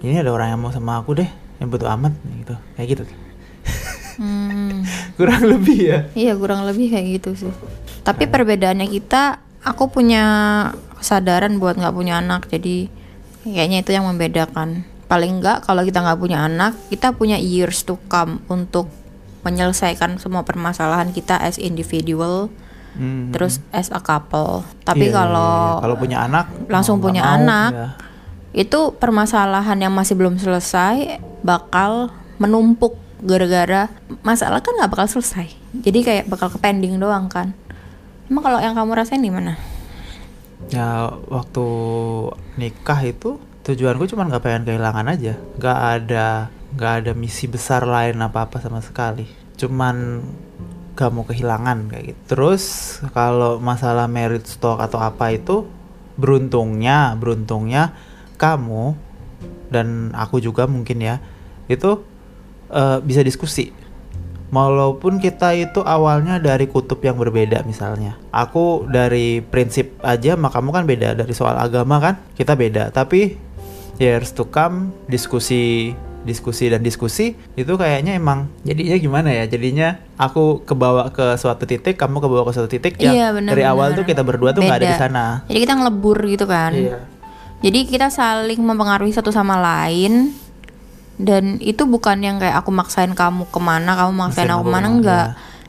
ini 0.00 0.22
ada 0.22 0.30
orang 0.30 0.54
yang 0.54 0.60
mau 0.62 0.70
sama 0.70 1.02
aku 1.02 1.18
deh 1.18 1.26
yang 1.58 1.66
butuh 1.66 1.90
amat 1.98 2.14
gitu. 2.38 2.54
Kayak 2.78 2.86
gitu. 2.94 3.02
Hmm, 4.14 4.86
kurang 5.20 5.44
lebih 5.44 5.78
ya 5.78 5.98
iya 6.16 6.32
kurang 6.32 6.64
lebih 6.64 6.88
kayak 6.88 7.06
gitu 7.20 7.30
sih. 7.46 7.52
Tapi 8.00 8.24
perbedaannya 8.24 8.88
kita, 8.88 9.38
aku 9.60 9.92
punya 9.92 10.24
kesadaran 10.96 11.60
buat 11.60 11.76
nggak 11.76 11.92
punya 11.92 12.16
anak, 12.16 12.48
jadi 12.48 12.88
kayaknya 13.44 13.84
itu 13.84 13.90
yang 13.92 14.08
membedakan. 14.08 14.88
paling 15.04 15.42
enggak 15.42 15.66
kalau 15.66 15.82
kita 15.82 16.06
nggak 16.06 16.22
punya 16.22 16.46
anak 16.46 16.78
kita 16.86 17.10
punya 17.10 17.34
years 17.34 17.82
to 17.82 17.98
come 18.06 18.38
untuk 18.46 18.86
menyelesaikan 19.42 20.22
semua 20.22 20.46
permasalahan 20.46 21.10
kita 21.10 21.34
as 21.34 21.58
individual 21.58 22.46
Hmm. 22.90 23.30
terus 23.30 23.62
as 23.70 23.86
a 23.90 23.98
couple 23.98 24.66
tapi 24.82 25.06
Iya, 25.06 25.10
iya, 25.10 25.18
kalau 25.18 25.50
iya. 25.50 25.78
kalau 25.82 25.94
punya 25.94 26.18
anak 26.26 26.44
langsung 26.66 26.98
mau 26.98 26.98
nggak 26.98 27.06
punya 27.06 27.22
mau, 27.22 27.34
anak, 27.38 27.70
ya. 27.70 27.88
itu 28.50 28.80
permasalahan 28.98 29.78
yang 29.78 29.94
masih 29.94 30.18
belum 30.18 30.38
selesai 30.38 31.22
bakal 31.42 32.10
menumpuk 32.38 32.98
gara-gara 33.20 33.92
masalah 34.24 34.64
kan 34.64 34.76
nggak 34.76 34.90
bakal 34.92 35.06
selesai. 35.06 35.52
Jadi 35.76 35.98
kayak 36.04 36.24
bakal 36.28 36.48
ke 36.52 36.58
pending 36.58 36.96
doang 36.98 37.28
kan. 37.28 37.52
Emang 38.30 38.42
kalau 38.44 38.58
yang 38.62 38.74
kamu 38.74 38.94
rasain 38.96 39.22
gimana? 39.22 39.58
Ya 40.70 41.10
waktu 41.28 41.66
nikah 42.60 43.00
itu 43.02 43.40
tujuanku 43.66 44.06
cuma 44.10 44.28
nggak 44.28 44.42
pengen 44.44 44.64
kehilangan 44.66 45.06
aja. 45.08 45.34
Nggak 45.58 45.78
ada 45.78 46.26
nggak 46.70 46.92
ada 47.02 47.12
misi 47.18 47.50
besar 47.50 47.84
lain 47.84 48.20
apa 48.22 48.46
apa 48.46 48.62
sama 48.62 48.78
sekali. 48.80 49.26
Cuman 49.58 50.24
gak 51.00 51.16
mau 51.16 51.24
kehilangan 51.24 51.88
kayak 51.88 52.04
gitu. 52.12 52.20
Terus 52.36 52.64
kalau 53.16 53.56
masalah 53.56 54.04
merit 54.04 54.44
stock 54.44 54.76
atau 54.84 55.00
apa 55.00 55.32
itu 55.32 55.64
beruntungnya 56.20 57.16
beruntungnya 57.16 57.96
kamu 58.36 58.92
dan 59.72 60.12
aku 60.12 60.44
juga 60.44 60.68
mungkin 60.68 61.00
ya 61.00 61.16
itu 61.72 62.04
eh, 62.70 62.98
bisa 63.02 63.20
diskusi. 63.20 63.70
Walaupun 64.50 65.22
kita 65.22 65.54
itu 65.54 65.78
awalnya 65.86 66.42
dari 66.42 66.66
kutub 66.66 66.98
yang 67.06 67.14
berbeda 67.14 67.62
misalnya. 67.62 68.18
Aku 68.34 68.82
dari 68.90 69.38
prinsip 69.46 69.94
aja 70.02 70.34
sama 70.34 70.50
kamu 70.50 70.68
kan 70.74 70.84
beda. 70.90 71.14
Dari 71.14 71.30
soal 71.30 71.54
agama 71.54 72.02
kan 72.02 72.18
kita 72.34 72.58
beda. 72.58 72.90
Tapi 72.90 73.38
years 74.02 74.34
to 74.34 74.50
come 74.50 74.90
diskusi 75.06 75.94
diskusi 76.20 76.68
dan 76.68 76.84
diskusi 76.84 77.32
itu 77.56 77.72
kayaknya 77.80 78.12
emang 78.18 78.50
jadinya 78.66 78.96
gimana 78.98 79.28
ya? 79.30 79.46
Jadinya 79.46 80.02
aku 80.18 80.66
kebawa 80.66 81.14
ke 81.14 81.38
suatu 81.38 81.64
titik 81.64 81.96
kamu 81.96 82.18
kebawa 82.18 82.42
ke 82.44 82.52
suatu 82.52 82.68
titik 82.68 82.98
yang 83.00 83.14
Iya, 83.14 83.26
benar, 83.32 83.50
dari 83.54 83.64
awal 83.64 83.94
benar. 83.94 83.98
tuh 84.02 84.04
kita 84.04 84.22
berdua 84.26 84.50
tuh 84.52 84.66
nggak 84.66 84.78
ada 84.82 84.90
di 84.90 84.98
sana. 84.98 85.24
Jadi 85.48 85.58
kita 85.62 85.74
ngelebur 85.78 86.18
gitu 86.26 86.44
kan. 86.44 86.74
Iya. 86.74 86.98
Jadi 87.60 87.80
kita 87.86 88.08
saling 88.10 88.60
mempengaruhi 88.60 89.12
satu 89.12 89.30
sama 89.30 89.60
lain 89.60 90.32
dan 91.20 91.60
itu 91.60 91.84
bukan 91.84 92.16
yang 92.18 92.36
kayak 92.36 92.56
aku 92.56 92.72
maksain 92.72 93.12
kamu 93.12 93.44
ke 93.46 93.60
mana, 93.60 93.92
kamu 93.94 94.10
maksain 94.10 94.48
Maksain 94.48 94.50
aku 94.50 94.64
ke 94.64 94.72
mana 94.72 94.86
enggak. 94.88 95.26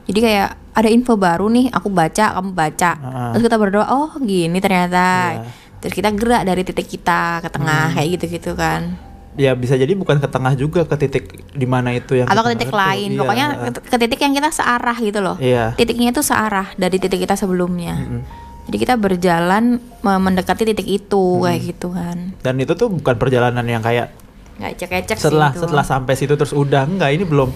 Jadi 0.08 0.20
kayak 0.20 0.50
ada 0.72 0.88
info 0.88 1.14
baru 1.14 1.46
nih, 1.46 1.68
aku 1.70 1.88
baca, 1.88 2.26
kamu 2.34 2.52
baca. 2.52 2.92
Heeh. 2.96 3.30
Terus 3.32 3.44
kita 3.46 3.58
berdoa, 3.58 3.86
oh 3.88 4.12
gini 4.18 4.58
ternyata. 4.58 5.08
Iya. 5.38 5.52
Terus 5.78 5.94
kita 5.94 6.10
gerak 6.12 6.44
dari 6.44 6.62
titik 6.62 6.88
kita 6.88 7.42
ke 7.42 7.50
tengah 7.50 7.90
Hmm. 7.90 7.96
kayak 7.96 8.08
gitu-gitu 8.16 8.54
kan. 8.54 8.96
ya 9.32 9.56
bisa 9.56 9.74
jadi 9.74 9.96
bukan 9.96 10.20
ke 10.20 10.28
tengah 10.28 10.52
juga 10.54 10.84
ke 10.84 10.92
titik 10.98 11.24
di 11.50 11.64
mana 11.64 11.96
itu 11.96 12.20
yang 12.20 12.28
Atau 12.28 12.44
ke 12.44 12.52
titik 12.52 12.68
lain. 12.70 13.16
Iya, 13.16 13.20
Pokoknya 13.24 13.48
ke, 13.80 13.96
titik 13.98 14.20
yang 14.20 14.36
kita 14.36 14.52
searah 14.52 14.98
gitu 14.98 15.20
loh. 15.20 15.40
iya 15.40 15.72
Titiknya 15.72 16.12
itu 16.12 16.20
searah 16.20 16.68
dari 16.76 17.00
titik 17.00 17.16
kita 17.18 17.34
sebelumnya. 17.34 17.96
Mm-mm. 17.96 18.22
Jadi 18.62 18.78
kita 18.78 18.94
berjalan 18.94 19.64
me- 19.80 20.22
mendekati 20.22 20.64
titik 20.66 20.84
itu 20.84 21.16
Hmm. 21.34 21.48
kayak 21.48 21.60
gitu 21.66 21.88
kan. 21.90 22.36
dan 22.38 22.56
itu 22.58 22.76
tuh 22.76 22.92
bukan 22.92 23.16
perjalanan 23.16 23.64
yang 23.64 23.80
kayak 23.80 24.12
Nggak 24.58 24.72
ecek-ecek 24.76 25.18
sih 25.18 25.24
setelah 25.28 25.52
itu. 25.52 25.62
setelah 25.62 25.86
sampai 25.86 26.14
situ 26.16 26.34
terus 26.34 26.52
udah 26.52 26.84
enggak 26.84 27.12
ini 27.14 27.24
belum 27.24 27.50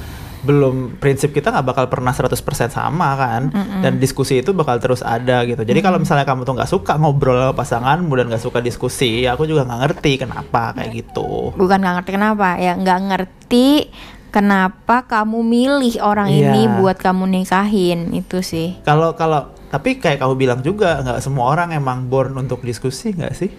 belum 0.45 1.01
prinsip 1.01 1.33
kita 1.33 1.49
nggak 1.49 1.65
bakal 1.65 1.85
pernah 1.89 2.13
100% 2.13 2.37
sama 2.69 3.17
kan? 3.17 3.49
Dan 3.81 3.97
diskusi 3.97 4.37
itu 4.37 4.53
bakal 4.53 4.77
terus 4.77 5.01
ada 5.01 5.41
gitu. 5.41 5.65
Jadi 5.65 5.81
kalau 5.81 5.97
misalnya 5.97 6.21
kamu 6.21 6.45
tuh 6.45 6.53
nggak 6.53 6.69
suka 6.69 6.93
ngobrol 6.95 7.33
sama 7.33 7.57
pasanganmu 7.57 8.13
dan 8.13 8.29
nggak 8.29 8.43
suka 8.45 8.61
diskusi 8.61 9.25
ya 9.25 9.33
aku 9.33 9.49
juga 9.49 9.65
nggak 9.65 9.81
ngerti 9.81 10.21
kenapa 10.21 10.77
kayak 10.77 10.91
gitu. 10.93 11.49
Bukan 11.57 11.81
nggak 11.81 11.95
ngerti 11.97 12.11
kenapa 12.13 12.61
ya 12.61 12.77
nggak 12.77 12.99
ngerti 13.09 13.89
kenapa 14.29 15.07
kamu 15.07 15.39
milih 15.41 15.95
orang 16.03 16.29
Iya. 16.29 16.53
ini 16.53 16.61
buat 16.77 17.01
kamu 17.01 17.25
nikahin 17.25 18.13
itu 18.13 18.45
sih. 18.45 18.77
Kalau 18.85 19.17
kalau 19.17 19.49
tapi 19.65 19.97
kayak 19.97 20.21
kamu 20.21 20.33
bilang 20.37 20.59
juga 20.61 21.01
nggak 21.01 21.25
semua 21.25 21.49
orang 21.49 21.73
emang 21.73 22.05
born 22.05 22.37
untuk 22.37 22.61
diskusi 22.61 23.11
nggak 23.11 23.33
sih 23.33 23.49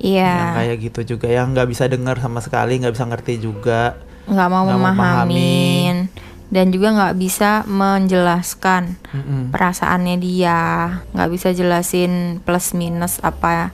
yang 0.00 0.24
iya 0.24 0.56
kayak 0.56 0.76
gitu 0.80 1.00
juga 1.14 1.28
yang 1.28 1.52
nggak 1.52 1.68
bisa 1.68 1.84
dengar 1.84 2.16
sama 2.16 2.40
sekali 2.40 2.80
nggak 2.80 2.94
bisa 2.96 3.04
ngerti 3.04 3.34
juga. 3.36 4.00
Nggak 4.24 4.48
mau 4.48 4.64
memahamin 4.64 6.08
dan 6.50 6.72
juga 6.74 6.88
nggak 6.90 7.14
bisa 7.20 7.62
menjelaskan 7.68 8.96
Mm-mm. 9.12 9.54
perasaannya 9.54 10.16
dia. 10.18 10.60
Nggak 11.12 11.30
bisa 11.30 11.48
jelasin 11.52 12.40
plus 12.40 12.72
minus 12.72 13.20
apa 13.20 13.70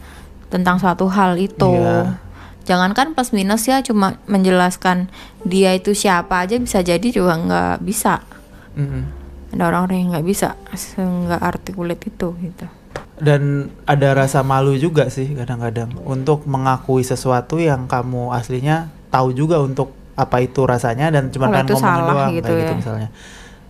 tentang 0.50 0.82
suatu 0.82 1.06
hal 1.08 1.38
itu. 1.38 1.70
Iya. 1.72 2.18
jangankan 2.66 3.14
plus 3.14 3.30
minus 3.30 3.62
ya 3.70 3.78
cuma 3.78 4.18
menjelaskan 4.26 5.06
dia 5.46 5.70
itu 5.78 5.94
siapa 5.94 6.42
aja 6.42 6.58
bisa 6.58 6.82
jadi 6.82 7.06
juga 7.14 7.38
nggak 7.38 7.78
bisa. 7.86 8.26
Mm-mm. 8.74 9.06
ada 9.54 9.70
orang-orang 9.70 9.96
yang 10.02 10.10
nggak 10.18 10.26
bisa 10.26 10.58
nggak 10.98 11.40
artikulat 11.40 12.02
itu 12.02 12.28
gitu 12.42 12.66
dan 13.16 13.72
ada 13.88 14.12
rasa 14.12 14.44
malu 14.44 14.76
juga 14.76 15.08
sih 15.08 15.32
kadang-kadang 15.32 15.88
untuk 16.04 16.44
mengakui 16.44 17.00
sesuatu 17.00 17.56
yang 17.56 17.88
kamu 17.88 18.36
aslinya 18.36 18.92
tahu 19.08 19.32
juga 19.32 19.56
untuk 19.64 19.96
apa 20.16 20.40
itu 20.44 20.64
rasanya 20.64 21.12
dan 21.12 21.28
cuma 21.28 21.52
ngomongin 21.52 21.76
salah 21.76 22.12
doang 22.12 22.32
gitu 22.32 22.48
kayak 22.48 22.60
gitu 22.60 22.72
ya. 22.72 22.76
misalnya. 22.80 23.08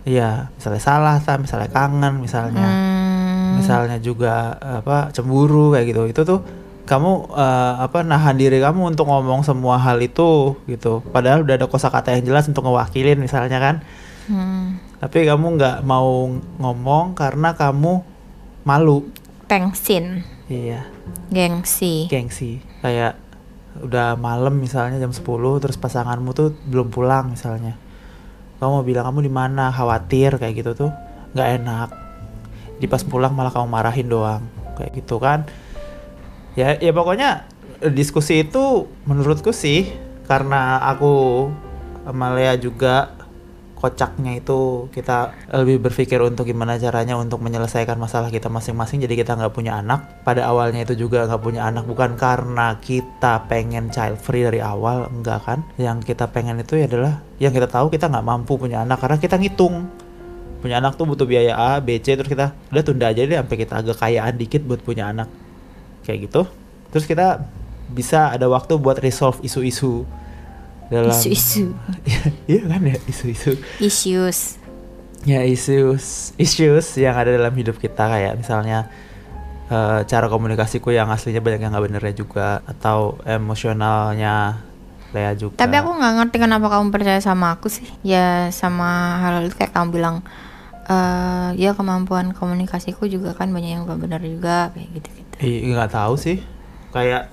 Iya 0.07 0.29
misalnya 0.55 0.81
salah 0.83 1.15
ta, 1.19 1.33
misalnya 1.35 1.69
kangen 1.71 2.23
misalnya. 2.23 2.67
Hmm, 2.67 3.59
misalnya 3.59 3.97
juga 3.99 4.55
apa 4.55 5.11
cemburu 5.11 5.75
kayak 5.75 5.85
gitu. 5.91 6.01
Itu 6.07 6.21
tuh 6.23 6.39
kamu 6.87 7.35
eh, 7.35 7.73
apa 7.83 8.07
nahan 8.07 8.39
diri 8.39 8.63
kamu 8.63 8.95
untuk 8.95 9.11
ngomong 9.11 9.43
semua 9.43 9.75
hal 9.75 9.99
itu 9.99 10.55
gitu. 10.71 11.03
Padahal 11.11 11.43
udah 11.43 11.59
ada 11.59 11.67
kosakata 11.67 12.15
yang 12.15 12.23
jelas 12.23 12.47
untuk 12.47 12.63
ngewakilin 12.63 13.19
misalnya 13.19 13.59
kan. 13.59 13.75
Hmm, 14.31 14.79
tapi 15.03 15.27
kamu 15.27 15.59
nggak 15.59 15.77
mau 15.83 16.31
ngomong 16.59 17.15
karena 17.15 17.55
kamu 17.55 18.16
malu. 18.67 19.07
Tengsin. 19.47 20.27
Iya. 20.51 20.83
Gengsi. 21.31 22.11
Gengsi. 22.11 22.59
Kayak 22.83 23.15
udah 23.79 24.19
malam 24.19 24.59
misalnya 24.59 24.99
jam 24.99 25.15
10 25.15 25.23
terus 25.63 25.79
pasanganmu 25.79 26.35
tuh 26.35 26.51
belum 26.67 26.91
pulang 26.91 27.31
misalnya. 27.31 27.79
Kamu 28.59 28.81
mau 28.81 28.83
bilang 28.83 29.07
kamu 29.07 29.23
di 29.23 29.31
mana? 29.31 29.71
Khawatir 29.71 30.35
kayak 30.35 30.53
gitu 30.59 30.71
tuh 30.75 30.91
nggak 31.31 31.49
enak. 31.63 31.89
Di 32.83 32.91
pas 32.91 32.99
pulang 33.07 33.31
malah 33.31 33.55
kamu 33.55 33.71
marahin 33.71 34.11
doang 34.11 34.43
kayak 34.75 34.99
gitu 34.99 35.15
kan. 35.23 35.47
Ya 36.59 36.75
ya 36.75 36.91
pokoknya 36.91 37.47
eh, 37.79 37.93
diskusi 37.93 38.43
itu 38.43 38.91
menurutku 39.07 39.55
sih 39.55 39.87
karena 40.27 40.83
aku 40.83 41.47
sama 42.03 42.35
Lea 42.35 42.59
juga 42.59 43.16
kocaknya 43.77 44.41
itu 44.41 44.89
kita 44.89 45.37
lebih 45.53 45.85
berpikir 45.85 46.17
untuk 46.25 46.49
gimana 46.49 46.81
caranya 46.81 47.13
untuk 47.13 47.39
menyelesaikan 47.45 47.95
masalah 48.01 48.33
kita 48.33 48.49
masing-masing. 48.49 49.05
Jadi 49.05 49.13
kita 49.13 49.37
nggak 49.37 49.53
punya 49.53 49.77
anak. 49.77 50.25
Pada 50.25 50.49
awalnya 50.49 50.81
itu 50.81 50.97
juga 50.97 51.29
nggak 51.29 51.41
punya 51.45 51.69
anak. 51.69 51.85
Bukan 51.85 52.17
karena 52.17 52.81
kita 52.81 53.45
pengen 53.45 53.93
child 53.93 54.17
free 54.17 54.41
dari 54.41 54.59
awal 54.59 55.05
enggak 55.13 55.45
kan. 55.45 55.61
Yang 55.77 56.09
kita 56.09 56.25
pengen 56.33 56.57
itu 56.57 56.81
ya 56.81 56.89
adalah 56.89 57.21
yang 57.37 57.53
kita 57.53 57.69
tahu 57.69 57.93
kita 57.93 58.09
nggak 58.09 58.25
mampu 58.25 58.57
punya 58.57 58.81
anak. 58.81 58.97
Karena 58.97 59.21
kita 59.21 59.37
ngitung. 59.37 59.85
Punya 60.57 60.81
anak 60.81 60.97
tuh 60.97 61.05
butuh 61.05 61.29
biaya 61.29 61.53
A, 61.53 61.77
B, 61.77 62.01
C 62.01 62.17
terus 62.17 62.33
kita 62.33 62.49
udah 62.73 62.81
tunda 62.81 63.13
aja 63.13 63.21
deh 63.21 63.37
sampai 63.37 63.57
kita 63.61 63.77
agak 63.77 64.01
kayaan 64.01 64.33
dikit 64.41 64.65
buat 64.65 64.81
punya 64.81 65.13
anak. 65.13 65.29
Kayak 66.01 66.33
gitu. 66.33 66.41
Terus 66.89 67.05
kita 67.05 67.45
bisa 67.87 68.33
ada 68.33 68.49
waktu 68.49 68.75
buat 68.81 68.99
resolve 68.99 69.39
isu-isu 69.45 70.03
dalam 70.87 71.11
isu-isu. 71.13 71.75
Iya 72.51 72.63
kan 72.67 72.81
ya 72.83 72.95
isu-isu. 73.07 73.59
Issues. 73.79 74.39
Ya 75.27 75.43
issues 75.43 76.31
issues 76.39 76.95
yang 76.95 77.17
ada 77.17 77.35
dalam 77.35 77.51
hidup 77.51 77.75
kita 77.81 78.07
kayak 78.07 78.39
misalnya 78.39 78.87
eh, 79.67 79.99
cara 80.07 80.31
komunikasiku 80.31 80.95
yang 80.95 81.11
aslinya 81.11 81.43
banyak 81.43 81.61
yang 81.67 81.71
nggak 81.75 81.85
benernya 81.91 82.13
juga 82.15 82.63
atau 82.63 83.19
emosionalnya 83.27 84.63
Lea 85.15 85.31
juga. 85.39 85.55
Tapi 85.55 85.75
aku 85.79 85.91
nggak 85.95 86.13
ngerti 86.19 86.37
kenapa 86.39 86.67
kamu 86.67 86.91
percaya 86.91 87.19
sama 87.23 87.55
aku 87.55 87.71
sih. 87.71 87.87
Ya 88.03 88.51
sama 88.51 89.19
hal 89.23 89.47
itu 89.47 89.55
kayak 89.55 89.71
kamu 89.75 89.89
bilang 89.91 90.23
eh 90.87 91.49
ya 91.59 91.75
kemampuan 91.75 92.31
komunikasiku 92.31 93.11
juga 93.11 93.35
kan 93.35 93.51
banyak 93.51 93.75
yang 93.75 93.83
gak 93.83 93.99
benar 93.99 94.23
juga 94.23 94.71
kayak 94.71 94.87
gitu 94.95 95.09
gitu 95.19 95.35
Ih, 95.43 95.75
nggak 95.75 95.91
tahu 95.91 96.15
sih. 96.15 96.39
Kayak 96.95 97.27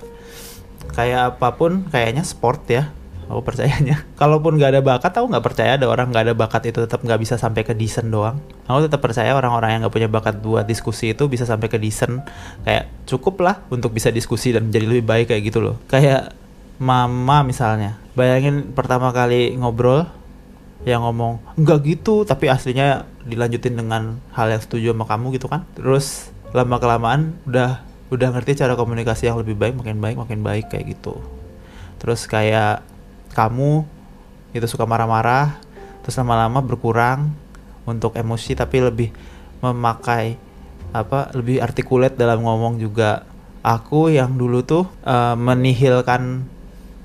kayak 0.91 1.39
apa 1.39 1.55
pun 1.55 1.87
kayaknya 1.87 2.23
sport 2.27 2.67
ya 2.67 2.91
aku 3.29 3.41
percayanya. 3.41 4.05
Kalaupun 4.21 4.57
nggak 4.57 4.71
ada 4.77 4.81
bakat 4.81 5.11
aku 5.17 5.25
nggak 5.31 5.45
percaya 5.45 5.77
ada 5.77 5.85
orang 5.89 6.09
nggak 6.13 6.23
ada 6.31 6.35
bakat 6.37 6.69
itu 6.69 6.79
tetap 6.83 7.01
nggak 7.01 7.19
bisa 7.21 7.35
sampai 7.35 7.61
ke 7.65 7.73
decent 7.73 8.09
doang. 8.09 8.39
Aku 8.65 8.85
tetap 8.85 9.01
percaya 9.01 9.33
orang-orang 9.33 9.77
yang 9.77 9.79
nggak 9.85 9.95
punya 9.95 10.09
bakat 10.09 10.35
buat 10.39 10.65
diskusi 10.65 11.13
itu 11.13 11.27
bisa 11.29 11.43
sampai 11.43 11.67
ke 11.67 11.77
decent 11.77 12.23
kayak 12.63 12.89
cukup 13.09 13.41
lah 13.41 13.55
untuk 13.69 13.91
bisa 13.93 14.09
diskusi 14.09 14.53
dan 14.53 14.69
menjadi 14.69 14.85
lebih 14.85 15.05
baik 15.05 15.25
kayak 15.33 15.43
gitu 15.49 15.59
loh. 15.61 15.75
Kayak 15.89 16.33
mama 16.77 17.41
misalnya. 17.41 17.97
Bayangin 18.15 18.71
pertama 18.71 19.11
kali 19.11 19.55
ngobrol 19.55 20.07
yang 20.85 21.01
ngomong 21.01 21.41
enggak 21.57 21.81
gitu 21.81 22.27
tapi 22.29 22.45
aslinya 22.45 23.09
dilanjutin 23.25 23.73
dengan 23.73 24.21
hal 24.37 24.53
yang 24.53 24.61
setuju 24.61 24.93
sama 24.93 25.05
kamu 25.09 25.25
gitu 25.35 25.47
kan. 25.49 25.65
Terus 25.73 26.29
lama 26.55 26.77
kelamaan 26.79 27.35
udah 27.49 27.83
udah 28.13 28.29
ngerti 28.37 28.61
cara 28.61 28.77
komunikasi 28.77 29.27
yang 29.27 29.41
lebih 29.41 29.57
baik 29.57 29.75
makin 29.75 29.97
baik 29.97 30.15
makin 30.15 30.39
baik 30.45 30.65
kayak 30.69 30.95
gitu. 30.95 31.17
Terus 31.97 32.29
kayak 32.29 32.85
kamu 33.35 33.83
itu 34.55 34.65
suka 34.71 34.87
marah-marah 34.87 35.59
terus 36.01 36.15
lama-lama 36.15 36.63
berkurang 36.63 37.35
untuk 37.83 38.15
emosi 38.15 38.55
tapi 38.55 38.79
lebih 38.79 39.09
memakai 39.59 40.39
apa 40.95 41.35
lebih 41.35 41.59
artikulate 41.59 42.15
dalam 42.15 42.39
ngomong 42.39 42.79
juga. 42.79 43.27
Aku 43.65 44.13
yang 44.13 44.37
dulu 44.37 44.61
tuh 44.61 44.85
eh, 45.01 45.33
menihilkan 45.33 46.45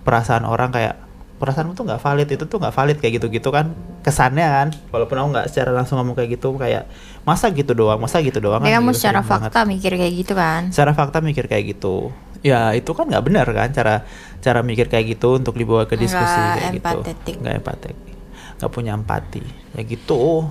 perasaan 0.04 0.44
orang 0.44 0.70
kayak 0.70 0.96
perasaanmu 1.40 1.72
tuh 1.72 1.82
nggak 1.82 1.98
valid 1.98 2.28
itu 2.28 2.44
tuh 2.44 2.58
nggak 2.60 2.70
valid 2.70 2.96
kayak 3.00 3.12
gitu-gitu 3.16 3.48
kan. 3.48 3.72
Kesannya 4.00 4.44
kan 4.44 4.68
walaupun 4.88 5.16
aku 5.16 5.28
nggak 5.32 5.46
secara 5.48 5.72
langsung 5.72 5.96
ngomong 5.96 6.12
kayak 6.14 6.36
gitu 6.36 6.52
kayak 6.54 6.84
masa 7.20 7.48
gitu 7.48 7.72
doang 7.72 7.96
masa 7.96 8.20
gitu 8.20 8.38
doang 8.38 8.60
Ya, 8.60 8.76
kan? 8.76 8.84
kamu 8.84 8.90
gitu, 8.90 8.98
secara 9.00 9.18
sering 9.18 9.30
banget. 9.30 9.50
fakta 9.50 9.60
mikir 9.64 9.92
kayak 9.96 10.14
gitu 10.14 10.32
kan? 10.36 10.60
Secara 10.68 10.92
fakta 10.92 11.18
mikir 11.18 11.44
kayak 11.46 11.64
gitu. 11.70 12.12
Ya 12.40 12.72
itu 12.72 12.92
kan 12.92 13.04
nggak 13.04 13.24
benar 13.24 13.46
kan 13.48 13.68
cara 13.70 14.04
cara 14.38 14.60
mikir 14.60 14.86
kayak 14.86 15.10
gitu 15.10 15.36
untuk 15.36 15.52
dibawa 15.54 15.84
ke 15.84 15.96
diskusi 15.96 16.20
Nggak 16.20 16.52
kayak 16.54 16.70
gitu. 16.70 16.76
empatetik. 16.76 17.34
nggak 17.36 17.54
empatik 17.56 17.96
nggak 18.56 18.70
punya 18.70 18.92
empati. 18.92 19.40
Ya 19.72 19.82
gitu. 19.82 20.44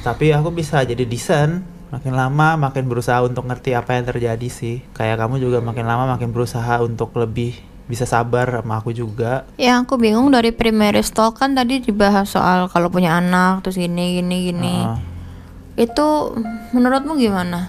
Tapi 0.00 0.32
aku 0.32 0.48
bisa 0.50 0.80
jadi 0.80 1.04
decent 1.04 1.64
makin 1.88 2.12
lama 2.12 2.56
makin 2.58 2.84
berusaha 2.84 3.20
untuk 3.20 3.44
ngerti 3.44 3.72
apa 3.72 3.94
yang 3.94 4.04
terjadi 4.04 4.48
sih. 4.48 4.80
Kayak 4.92 5.20
kamu 5.20 5.40
juga 5.40 5.60
makin 5.60 5.84
lama 5.84 6.08
makin 6.10 6.28
berusaha 6.28 6.80
untuk 6.80 7.12
lebih 7.14 7.56
bisa 7.84 8.04
sabar 8.04 8.60
sama 8.60 8.80
aku 8.80 8.90
juga 8.90 9.44
Ya 9.54 9.76
aku 9.76 9.94
bingung 9.94 10.28
dari 10.28 10.50
primary 10.50 11.00
stock 11.00 11.36
kan 11.36 11.52
tadi 11.52 11.78
dibahas 11.78 12.28
soal 12.28 12.66
kalau 12.68 12.88
punya 12.88 13.14
anak 13.14 13.60
terus 13.60 13.76
gini 13.76 14.18
gini 14.18 14.36
gini. 14.48 14.76
Heeh. 14.80 14.98
Itu 15.84 16.32
menurutmu 16.70 17.14
gimana? 17.14 17.68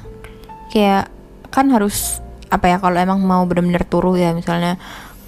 Kayak 0.69 1.11
kan 1.49 1.67
harus 1.67 2.19
apa 2.47 2.67
ya 2.67 2.77
kalau 2.77 2.95
emang 2.95 3.19
mau 3.19 3.43
benar-benar 3.43 3.83
turuh 3.83 4.15
ya 4.15 4.31
misalnya 4.31 4.77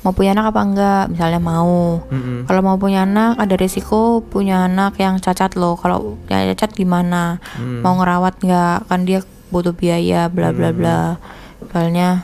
mau 0.06 0.14
punya 0.14 0.32
anak 0.32 0.54
apa 0.54 0.62
enggak 0.62 1.04
misalnya 1.10 1.42
mau 1.42 2.00
Mm-mm. 2.08 2.48
kalau 2.48 2.62
mau 2.62 2.78
punya 2.78 3.04
anak 3.04 3.36
ada 3.36 3.56
risiko 3.58 4.22
punya 4.22 4.64
anak 4.64 4.96
yang 4.96 5.18
cacat 5.18 5.58
loh 5.58 5.76
kalau 5.76 6.16
yang 6.28 6.48
cacat 6.54 6.72
gimana 6.72 7.42
Hmm. 7.58 7.82
mau 7.82 7.98
ngerawat 7.98 8.40
nggak 8.40 8.88
kan 8.88 9.04
dia 9.04 9.20
butuh 9.50 9.74
biaya 9.74 10.30
bla 10.30 10.54
bla 10.54 10.72
bla 10.72 11.18
misalnya 11.60 12.24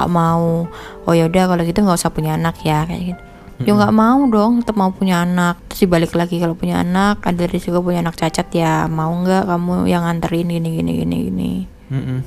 nggak 0.00 0.10
mau. 0.10 0.64
Oh 1.04 1.12
ya 1.12 1.28
udah 1.28 1.44
kalau 1.46 1.62
gitu 1.62 1.78
nggak 1.78 2.00
usah 2.00 2.08
punya 2.08 2.34
anak 2.34 2.56
ya 2.60 2.88
kayak 2.88 3.02
gitu. 3.12 3.22
Ya 3.60 3.76
nggak 3.76 3.92
mau 3.92 4.24
dong 4.26 4.64
tetap 4.64 4.72
mau 4.74 4.88
punya 4.88 5.20
anak. 5.20 5.60
Terus 5.68 5.84
dibalik 5.84 6.16
lagi 6.16 6.40
kalau 6.40 6.56
punya 6.56 6.80
anak 6.80 7.20
ada 7.20 7.44
risiko 7.44 7.84
punya 7.84 8.00
anak 8.00 8.16
cacat 8.16 8.48
ya 8.50 8.88
mau 8.88 9.12
nggak 9.12 9.44
kamu 9.44 9.84
yang 9.84 10.02
nganterin 10.02 10.48
gini 10.48 10.68
gini 10.74 10.92
gini 10.98 11.16
gini. 11.28 11.52
Mm-mm. 11.92 12.18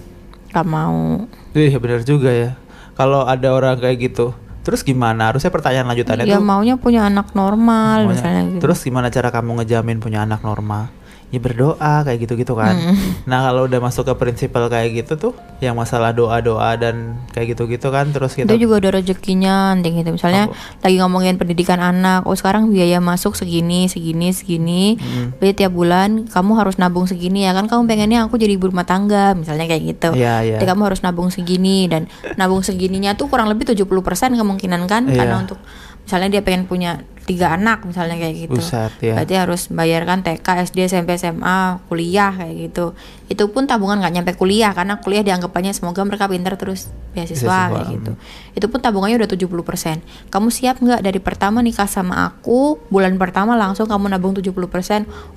nggak 0.53 0.67
mau. 0.69 1.25
Iya 1.51 1.81
benar 1.81 2.05
juga 2.05 2.29
ya. 2.29 2.53
Kalau 2.93 3.25
ada 3.25 3.49
orang 3.49 3.81
kayak 3.81 3.97
gitu 3.99 4.37
terus 4.61 4.79
gimana? 4.79 5.27
Harusnya 5.27 5.49
pertanyaan 5.49 5.89
lanjutannya 5.89 6.23
ya 6.23 6.37
tuh. 6.37 6.45
maunya 6.45 6.77
punya 6.77 7.03
anak 7.03 7.33
normal 7.33 8.05
Maunya- 8.05 8.09
misalnya 8.13 8.41
gitu. 8.47 8.61
Terus 8.61 8.79
gimana 8.79 9.09
cara 9.09 9.27
kamu 9.27 9.59
ngejamin 9.59 9.97
punya 9.99 10.21
anak 10.21 10.39
normal? 10.39 10.93
Ya 11.33 11.41
berdoa 11.41 12.05
kayak 12.05 12.19
gitu-gitu 12.21 12.53
kan. 12.53 12.77
Nah 13.25 13.41
kalau 13.43 13.65
udah 13.65 13.81
masuk 13.81 14.05
ke 14.05 14.13
prinsipal 14.13 14.69
kayak 14.69 14.93
gitu 14.93 15.17
tuh, 15.17 15.33
yang 15.57 15.73
masalah 15.73 16.13
doa-doa 16.13 16.77
dan 16.77 17.17
kayak 17.29 17.57
gitu-gitu 17.57 17.89
kan, 17.89 18.05
terus 18.07 18.37
kita 18.37 18.53
itu 18.53 18.63
juga 18.63 18.77
ada 18.77 18.93
rezekinya 18.93 19.73
nanti 19.73 19.89
gitu 19.91 20.13
misalnya 20.13 20.45
Oh. 20.45 20.53
lagi 20.79 20.95
ngomongin 20.95 21.35
pendidikan 21.35 21.79
anak 21.79 22.23
oh 22.23 22.33
sekarang 22.33 22.69
biaya 22.69 22.99
masuk 22.99 23.33
segini 23.33 23.87
segini 23.87 24.29
segini 24.29 24.83
Hmm. 24.93 25.33
berarti 25.33 25.57
tiap 25.57 25.73
bulan 25.73 26.29
kamu 26.29 26.51
harus 26.53 26.77
nabung 26.77 27.05
segini 27.05 27.41
ya 27.41 27.51
kan 27.51 27.65
kamu 27.65 27.81
pengennya 27.83 28.19
aku 28.23 28.37
jadi 28.37 28.53
ibu 28.53 28.69
rumah 28.69 28.83
tangga 28.83 29.33
misalnya 29.33 29.65
kayak 29.65 29.83
gitu 29.89 30.09
Iya, 30.13 30.35
iya. 30.43 30.55
Jadi 30.55 30.67
kamu 30.67 30.81
harus 30.85 31.01
nabung 31.01 31.27
segini 31.27 31.87
dan 31.87 32.05
nabung 32.35 32.61
segininya 32.61 33.13
tuh 33.13 33.25
kurang 33.25 33.49
lebih 33.49 33.65
70% 33.65 33.89
kemungkinan 34.35 34.81
kan 34.85 35.07
Iya. 35.07 35.17
karena 35.17 35.35
untuk 35.41 35.57
misalnya 35.99 36.29
dia 36.29 36.41
pengen 36.41 36.67
punya 36.67 37.01
tiga 37.23 37.55
anak 37.55 37.87
misalnya 37.87 38.19
kayak 38.19 38.35
gitu 38.47 38.59
Buset, 38.59 38.91
ya. 38.99 39.15
berarti 39.15 39.35
harus 39.35 39.61
bayarkan 39.71 40.23
TK 40.23 40.47
SD 40.69 40.77
SMP 40.91 41.15
SMA 41.15 41.79
kuliah 41.87 42.35
kayak 42.35 42.55
gitu 42.69 42.85
itu 43.31 43.43
pun 43.49 43.65
tabungan 43.65 44.03
nggak 44.03 44.13
nyampe 44.19 44.31
kuliah 44.35 44.75
karena 44.75 44.99
kuliah 44.99 45.23
dianggapannya 45.23 45.71
semoga 45.71 46.03
mereka 46.03 46.27
pintar 46.27 46.59
terus 46.59 46.91
beasiswa 47.15 47.71
kayak 47.71 47.87
gitu 47.95 48.11
itu 48.53 48.65
pun 48.69 48.79
tabungannya 48.83 49.17
udah 49.23 49.29
70% 49.29 50.29
kamu 50.29 50.47
siap 50.51 50.83
nggak 50.83 51.01
dari 51.01 51.19
pertama 51.23 51.63
nikah 51.63 51.87
sama 51.87 52.27
aku 52.27 52.77
bulan 52.91 53.15
pertama 53.15 53.55
langsung 53.55 53.87
kamu 53.87 54.11
nabung 54.11 54.35
70% 54.35 54.53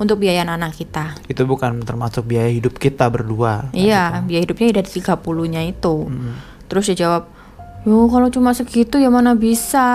untuk 0.02 0.18
biaya 0.18 0.42
anak 0.42 0.74
kita 0.74 1.16
itu 1.30 1.42
bukan 1.46 1.82
termasuk 1.86 2.26
biaya 2.26 2.50
hidup 2.50 2.76
kita 2.76 3.06
berdua. 3.08 3.70
Iya, 3.72 4.24
biaya 4.26 4.42
hidupnya 4.44 4.82
dari 4.82 4.88
30-nya 4.88 5.62
itu. 5.66 5.96
Hmm. 6.08 6.34
Terus 6.66 6.90
dia 6.92 7.06
jawab, 7.06 7.30
"Yo, 7.86 8.10
kalau 8.10 8.26
cuma 8.28 8.50
segitu 8.50 8.98
ya 8.98 9.08
mana 9.08 9.38
bisa." 9.38 9.86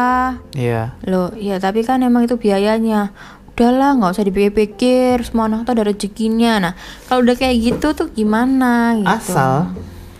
Iya. 0.55 0.95
Loh, 1.03 1.35
ya 1.35 1.59
tapi 1.59 1.83
kan 1.83 1.99
emang 1.99 2.23
itu 2.23 2.39
biayanya. 2.39 3.11
Udahlah, 3.51 3.93
nggak 3.99 4.17
usah 4.17 4.25
dipikir-pikir, 4.25 5.21
semua 5.21 5.45
anak 5.45 5.69
tuh 5.69 5.77
ada 5.77 5.85
rezekinya. 5.85 6.57
Nah, 6.57 6.73
kalau 7.05 7.21
udah 7.21 7.35
kayak 7.37 7.55
gitu 7.61 7.93
tuh 7.93 8.07
gimana 8.09 8.97
gitu. 8.97 9.05
Asal 9.05 9.69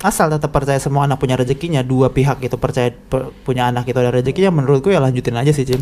asal 0.02 0.34
tetap 0.34 0.50
percaya 0.50 0.78
semua 0.78 1.06
anak 1.06 1.18
punya 1.18 1.38
rezekinya, 1.38 1.82
dua 1.86 2.10
pihak 2.10 2.42
itu 2.42 2.58
percaya 2.58 2.90
per- 2.90 3.34
punya 3.46 3.70
anak 3.70 3.86
itu 3.90 3.98
ada 3.98 4.14
rezekinya, 4.14 4.50
menurutku 4.50 4.90
ya 4.90 5.02
lanjutin 5.02 5.38
aja 5.38 5.54
sih, 5.54 5.66
Cim. 5.66 5.82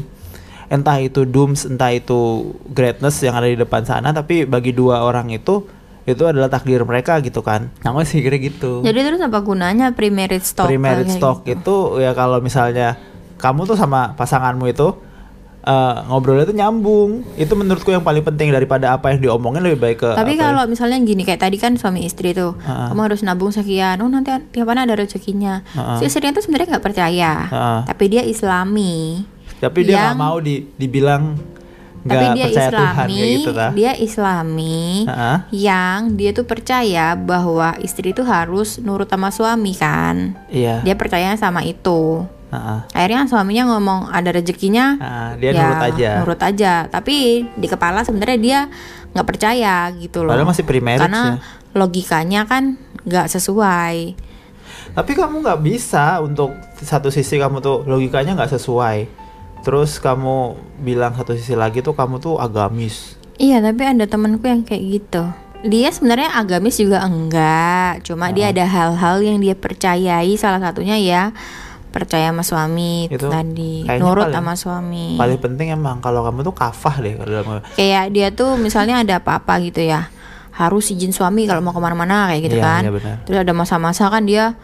Entah 0.69 1.01
itu 1.01 1.25
dooms, 1.25 1.65
entah 1.65 1.89
itu 1.89 2.53
greatness 2.69 3.19
yang 3.25 3.33
ada 3.33 3.49
di 3.49 3.57
depan 3.57 3.83
sana, 3.83 4.13
tapi 4.13 4.45
bagi 4.45 4.75
dua 4.75 5.01
orang 5.01 5.33
itu 5.33 5.65
itu 6.09 6.23
adalah 6.23 6.47
takdir 6.47 6.81
mereka 6.81 7.17
gitu 7.19 7.39
kan. 7.39 7.69
Aku 7.79 8.01
sih 8.03 8.19
kira 8.19 8.35
gitu. 8.35 8.81
Jadi 8.81 8.99
terus 8.99 9.19
apa 9.19 9.39
gunanya 9.39 9.91
pre-marriage 9.91 10.45
stock? 10.45 10.65
Pre-marriage 10.65 11.09
kayak 11.09 11.19
stock 11.19 11.37
gitu? 11.43 11.59
itu 11.95 12.01
ya 12.01 12.11
kalau 12.11 12.39
misalnya 12.39 12.97
kamu 13.35 13.63
tuh 13.65 13.75
sama 13.75 14.13
pasanganmu 14.13 14.65
itu 14.67 14.87
eh, 15.61 15.95
ngobrolnya 16.05 16.43
tuh 16.43 16.53
nyambung. 16.53 17.11
Itu 17.35 17.53
menurutku 17.53 17.89
yang 17.89 18.01
paling 18.01 18.21
penting 18.21 18.49
daripada 18.49 18.91
apa 18.91 19.11
yang 19.11 19.19
diomongin 19.21 19.61
lebih 19.61 19.79
baik 19.79 19.97
ke 19.99 20.09
Tapi 20.11 20.35
kalau 20.35 20.63
misalnya 20.65 20.97
gini 20.99 21.21
kayak 21.21 21.41
tadi 21.41 21.55
kan 21.55 21.75
suami 21.75 22.03
istri 22.03 22.31
tuh, 22.31 22.55
Ha-ha. 22.59 22.89
kamu 22.89 23.01
harus 23.05 23.21
nabung 23.21 23.51
sekian. 23.51 23.99
Oh 23.99 24.07
nanti 24.07 24.31
tiap 24.51 24.65
mana 24.65 24.83
ada 24.83 24.95
rezekinya. 24.95 25.61
Ha-ha. 25.69 25.99
Si 25.99 26.07
istrinya 26.07 26.33
tuh 26.33 26.43
sebenarnya 26.43 26.77
nggak 26.77 26.85
percaya, 26.85 27.31
Ha-ha. 27.45 27.75
tapi 27.85 28.03
dia 28.07 28.23
Islami. 28.23 29.23
Tapi 29.59 29.79
dia 29.83 29.95
nggak 29.99 30.11
yang- 30.15 30.19
mau 30.19 30.39
di, 30.39 30.63
dibilang 30.73 31.35
tapi 31.99 32.25
dia 32.39 32.45
percaya 32.47 32.69
Islami, 32.69 32.79
Tuhan 32.79 33.07
gitu 33.43 33.51
dia 33.75 33.91
Islami 33.99 34.79
Ha-ha. 35.03 35.33
yang 35.51 35.99
dia 36.15 36.31
tuh 36.31 36.47
percaya 36.47 37.11
bahwa 37.19 37.75
istri 37.83 38.15
itu 38.15 38.23
harus 38.23 38.79
nurut 38.79 39.09
sama 39.11 39.29
suami 39.35 39.75
kan. 39.75 40.39
Iya. 40.47 40.79
Dia 40.87 40.95
percaya 40.95 41.35
sama 41.35 41.59
itu. 41.67 42.23
Ha-ha. 42.49 42.87
Akhirnya 42.95 43.27
suaminya 43.27 43.75
ngomong 43.75 44.09
ada 44.09 44.31
rezekinya, 44.31 44.95
Nah, 44.97 45.31
dia 45.37 45.51
ya 45.53 45.59
nurut 45.59 45.83
aja. 45.85 46.09
Nurut 46.23 46.41
aja. 46.41 46.73
Tapi 46.87 47.45
di 47.53 47.67
kepala 47.67 48.01
sebenarnya 48.07 48.39
dia 48.39 48.59
nggak 49.13 49.27
percaya 49.27 49.91
gitu 49.93 50.23
loh. 50.23 50.33
Padahal 50.33 50.49
masih 50.49 50.65
pre-marriage 50.65 51.03
Karena 51.03 51.37
ya. 51.37 51.77
logikanya 51.77 52.41
kan 52.47 52.79
nggak 53.05 53.27
sesuai. 53.27 54.15
Tapi 54.89 55.11
kamu 55.13 55.45
nggak 55.45 55.61
bisa 55.61 56.17
untuk 56.23 56.57
satu 56.81 57.13
sisi 57.13 57.37
kamu 57.37 57.61
tuh 57.61 57.85
logikanya 57.85 58.33
nggak 58.33 58.57
sesuai. 58.57 58.97
Terus 59.59 59.99
kamu 59.99 60.55
bilang 60.79 61.13
satu 61.13 61.35
sisi 61.35 61.53
lagi 61.53 61.79
tuh 61.79 61.91
kamu 61.91 62.17
tuh 62.17 62.39
agamis. 62.39 63.19
Iya, 63.35 63.59
tapi 63.59 63.83
ada 63.83 64.03
temanku 64.03 64.43
yang 64.43 64.63
kayak 64.63 64.83
gitu. 64.89 65.23
Dia 65.59 65.91
sebenarnya 65.91 66.31
agamis 66.33 66.79
juga 66.79 67.03
enggak, 67.03 68.03
cuma 68.03 68.31
dia 68.31 68.47
ada 68.49 68.63
hal-hal 68.63 69.19
yang 69.19 69.37
dia 69.37 69.53
percayai. 69.53 70.31
Salah 70.35 70.59
satunya 70.59 70.95
ya 70.95 71.35
percaya 71.89 72.29
sama 72.29 72.45
suami 72.45 73.09
Itu 73.09 73.27
tadi, 73.27 73.81
nurut 73.97 74.29
paling- 74.29 74.35
sama 74.35 74.53
suami. 74.55 75.07
Paling 75.17 75.39
penting 75.41 75.73
emang 75.73 75.99
kalau 75.99 76.21
kamu 76.21 76.45
tuh 76.45 76.53
kafah 76.53 76.95
deh 77.01 77.17
dalam 77.17 77.65
Kayak 77.73 78.05
dia 78.13 78.27
tuh 78.29 78.55
misalnya 78.55 79.01
ada 79.01 79.17
apa-apa 79.17 79.57
gitu 79.59 79.83
ya, 79.83 80.07
harus 80.53 80.87
izin 80.87 81.11
suami 81.11 81.43
kalau 81.43 81.59
mau 81.59 81.73
ke 81.73 81.81
mana-mana 81.81 82.29
kayak 82.29 82.41
gitu 82.45 82.57
Iya, 82.57 82.63
kan. 82.63 82.81
iya. 82.85 83.13
Terus 83.25 83.37
ada 83.41 83.51
masa-masa 83.51 84.07
kan 84.07 84.23
dia 84.23 84.55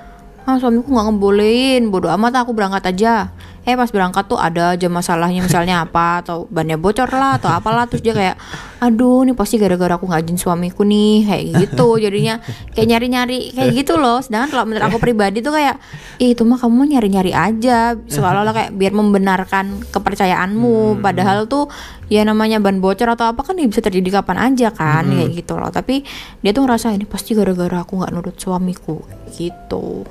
ah 0.45 0.61
suamiku 0.61 0.93
nggak 0.93 1.05
ngebolehin 1.09 1.89
bodoh 1.89 2.13
amat 2.13 2.45
aku 2.45 2.53
berangkat 2.53 2.85
aja 2.85 3.33
eh 3.65 3.73
pas 3.73 3.89
berangkat 3.89 4.29
tuh 4.29 4.37
ada 4.37 4.77
aja 4.77 4.85
masalahnya 4.85 5.41
misalnya 5.41 5.81
apa 5.81 6.21
atau 6.21 6.45
bannya 6.53 6.77
bocor 6.77 7.09
lah 7.09 7.41
atau 7.41 7.49
apalah. 7.49 7.89
Terus 7.89 8.05
dia 8.05 8.13
kayak 8.13 8.37
aduh 8.77 9.25
nih 9.25 9.33
pasti 9.33 9.57
gara-gara 9.57 9.97
aku 9.97 10.05
nggak 10.05 10.21
izin 10.29 10.37
suamiku 10.37 10.85
nih 10.85 11.25
kayak 11.25 11.43
gitu. 11.65 11.97
Jadinya 11.97 12.37
kayak 12.77 12.87
nyari-nyari 12.93 13.57
kayak 13.57 13.73
gitu 13.73 13.97
loh. 13.97 14.21
Sedangkan 14.21 14.53
kalau 14.53 14.63
menurut 14.69 14.85
aku 14.85 14.97
pribadi 15.01 15.41
tuh 15.41 15.57
kayak 15.57 15.81
"Ih, 16.21 16.37
itu 16.37 16.45
mah 16.45 16.61
kamu 16.61 16.93
nyari-nyari 16.93 17.33
aja. 17.33 17.97
Seolah-olah 17.97 18.53
kayak 18.53 18.71
biar 18.77 18.93
membenarkan 18.93 19.81
kepercayaanmu. 19.89 21.01
Padahal 21.01 21.49
tuh 21.49 21.65
ya 22.05 22.21
namanya 22.21 22.61
ban 22.61 22.77
bocor 22.77 23.09
atau 23.17 23.33
apa 23.33 23.41
kan 23.41 23.57
ya 23.57 23.65
bisa 23.65 23.81
terjadi 23.81 24.21
kapan 24.21 24.53
aja 24.53 24.69
kan 24.69 25.09
kayak 25.09 25.41
gitu 25.41 25.57
loh. 25.57 25.73
Tapi 25.73 26.05
dia 26.45 26.53
tuh 26.53 26.69
ngerasa 26.69 26.93
ini 26.93 27.09
pasti 27.09 27.33
gara-gara 27.33 27.81
aku 27.81 27.97
nggak 27.97 28.13
nurut 28.13 28.37
suamiku 28.37 29.01
gitu 29.33 30.05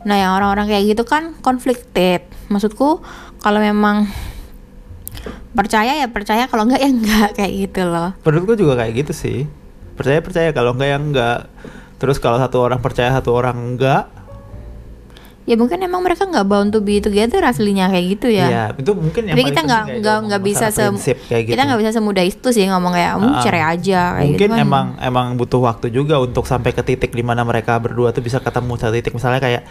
Nah, 0.00 0.16
yang 0.16 0.32
orang-orang 0.32 0.66
kayak 0.70 0.84
gitu 0.96 1.02
kan 1.04 1.36
conflicted. 1.44 2.24
Maksudku 2.48 3.04
kalau 3.40 3.60
memang 3.60 4.08
percaya 5.52 5.98
ya 6.00 6.08
percaya, 6.08 6.48
kalau 6.48 6.64
enggak 6.64 6.80
ya 6.80 6.90
enggak 6.90 7.28
kayak 7.36 7.52
gitu 7.68 7.82
loh. 7.84 8.16
Menurutku 8.24 8.56
juga 8.56 8.80
kayak 8.80 8.92
gitu 9.04 9.12
sih. 9.12 9.38
Percaya 9.98 10.24
percaya 10.24 10.48
kalau 10.56 10.72
enggak 10.72 10.88
ya 10.88 10.98
enggak. 10.98 11.38
Terus 12.00 12.16
kalau 12.16 12.40
satu 12.40 12.64
orang 12.64 12.80
percaya 12.80 13.12
satu 13.12 13.36
orang 13.36 13.76
enggak, 13.76 14.08
ya 15.50 15.58
mungkin 15.58 15.82
emang 15.82 15.98
mereka 16.00 16.22
nggak 16.22 16.46
bound 16.46 16.70
to 16.70 16.78
be 16.78 17.02
together 17.02 17.42
aslinya 17.42 17.90
kayak 17.90 18.06
gitu 18.14 18.30
ya 18.30 18.46
Iya, 18.46 18.64
itu 18.78 18.92
mungkin 18.94 19.22
yang 19.26 19.34
tapi 19.34 19.42
kita 19.50 19.60
nggak 19.60 19.82
nggak 19.98 19.98
kayak 19.98 20.26
nggak 20.30 20.42
bisa 20.46 20.66
se 20.70 20.84
gitu. 20.86 21.50
kita 21.50 21.62
nggak 21.66 21.80
bisa 21.82 21.90
semudah 21.90 22.22
itu 22.22 22.48
sih 22.48 22.64
ngomong 22.64 22.92
kayak 22.94 23.10
kamu 23.12 23.26
Ah, 23.26 23.42
cerai 23.42 23.64
aja 23.68 24.00
kayak 24.14 24.28
mungkin 24.30 24.38
gitu 24.40 24.54
kan. 24.54 24.62
emang 24.62 24.86
emang 25.00 25.26
butuh 25.34 25.60
waktu 25.60 25.90
juga 25.90 26.16
untuk 26.16 26.46
sampai 26.46 26.70
ke 26.70 26.80
titik 26.80 27.10
di 27.10 27.20
mana 27.20 27.42
mereka 27.42 27.74
berdua 27.76 28.10
tuh 28.10 28.22
bisa 28.22 28.38
ketemu 28.38 28.72
satu 28.76 28.94
titik 28.94 29.10
misalnya 29.10 29.42
kayak 29.42 29.62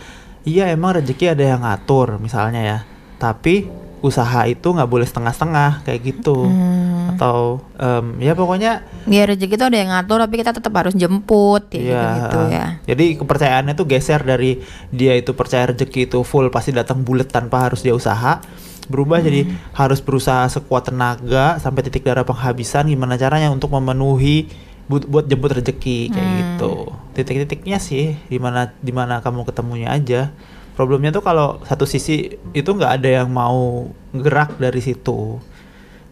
iya 0.43 0.67
emang 0.67 0.99
rezeki 0.99 1.31
ada 1.31 1.43
yang 1.47 1.61
ngatur 1.63 2.19
misalnya 2.19 2.59
ya 2.59 2.77
tapi 3.15 3.71
usaha 3.99 4.41
itu 4.43 4.63
nggak 4.65 4.85
boleh 4.85 5.03
setengah-setengah 5.03 5.83
kayak 5.83 5.99
gitu 6.03 6.45
Hmm. 6.45 7.15
atau 7.15 7.59
em, 7.75 8.21
ya 8.21 8.31
pokoknya 8.31 8.85
ya 9.05 9.23
rezeki 9.25 9.53
itu 9.53 9.65
ada 9.65 9.75
yang 9.75 9.89
ngatur 9.89 10.19
tapi 10.19 10.35
kita 10.37 10.51
tetap 10.51 10.71
harus 10.71 10.93
jemput 10.93 11.67
ya 11.69 11.79
Iya, 11.81 12.03
gitu 12.15 12.39
ya 12.47 12.65
Jadi 12.85 13.05
kepercayaannya 13.17 13.73
tuh 13.73 13.85
geser 13.85 14.21
dari 14.21 14.59
dia 14.89 15.13
itu 15.13 15.31
percaya 15.31 15.67
rezeki 15.67 16.05
itu 16.05 16.19
full 16.21 16.47
pasti 16.47 16.71
datang 16.71 17.01
bulat 17.01 17.27
tanpa 17.27 17.65
harus 17.65 17.79
dia 17.79 17.91
usaha 17.91 18.39
berubah 18.85 19.19
jadi 19.19 19.45
Hmm. 19.45 19.53
harus 19.73 19.99
berusaha 19.99 20.47
sekuat 20.47 20.87
tenaga 20.87 21.57
sampai 21.57 21.81
titik 21.81 22.01
darah 22.01 22.23
penghabisan 22.23 22.85
gimana 22.85 23.15
caranya 23.15 23.49
untuk 23.49 23.69
memenuhi 23.69 24.49
buat, 24.85 25.05
buat 25.05 25.25
jemput 25.25 25.53
rezeki 25.53 26.09
kayak 26.09 26.25
Hmm. 26.25 26.37
gitu. 26.39 26.73
Titik-titiknya 27.13 27.77
sih 27.77 28.17
di 28.25 28.37
mana 28.37 28.73
di 28.75 28.89
mana 28.89 29.19
kamu 29.19 29.45
ketemunya 29.45 29.91
aja. 29.91 30.33
Problemnya 30.79 31.11
tuh 31.11 31.19
kalau 31.19 31.59
satu 31.67 31.83
sisi 31.83 32.23
itu 32.55 32.69
nggak 32.71 33.03
ada 33.03 33.19
yang 33.19 33.27
mau 33.27 33.83
gerak 34.15 34.55
dari 34.55 34.79
situ. 34.79 35.35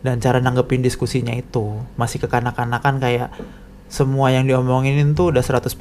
Dan 0.04 0.20
cara 0.20 0.44
nanggepin 0.44 0.84
diskusinya 0.84 1.32
itu 1.32 1.80
masih 1.96 2.20
kekanak-kanakan 2.20 3.00
kayak 3.00 3.32
semua 3.88 4.28
yang 4.28 4.44
diomongin 4.44 5.16
tuh 5.16 5.32
udah 5.32 5.40
100% 5.40 5.72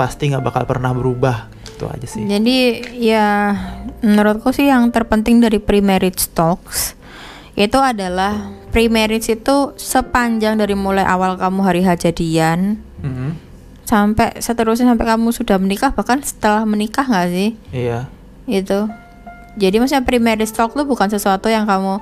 pasti 0.00 0.32
nggak 0.32 0.40
bakal 0.40 0.64
pernah 0.64 0.96
berubah. 0.96 1.52
Itu 1.68 1.84
aja 1.84 2.08
sih. 2.08 2.24
Jadi 2.24 2.80
ya 2.96 3.52
menurutku 4.00 4.56
sih 4.56 4.72
yang 4.72 4.88
terpenting 4.88 5.44
dari 5.44 5.60
pre-marriage 5.60 6.32
talks 6.32 6.96
itu 7.60 7.76
adalah 7.76 8.48
pre-marriage 8.72 9.28
itu 9.28 9.76
sepanjang 9.76 10.56
dari 10.56 10.72
mulai 10.72 11.04
awal 11.04 11.36
kamu 11.36 11.60
hari 11.60 11.84
H 11.84 12.08
jadian 12.08 12.80
Mhm. 13.04 13.36
sampai 13.84 14.40
seterusnya 14.40 14.88
sampai 14.88 15.04
kamu 15.04 15.28
sudah 15.28 15.60
menikah 15.60 15.92
bahkan 15.92 16.24
setelah 16.24 16.64
menikah 16.64 17.04
nggak 17.04 17.28
sih? 17.28 17.50
Iya 17.68 18.08
itu. 18.52 18.90
Jadi 19.54 19.76
maksudnya 19.76 20.02
pre-marriage 20.02 20.50
talk 20.50 20.72
tuh 20.72 20.84
bukan 20.84 21.06
sesuatu 21.06 21.46
yang 21.46 21.64
kamu 21.64 21.98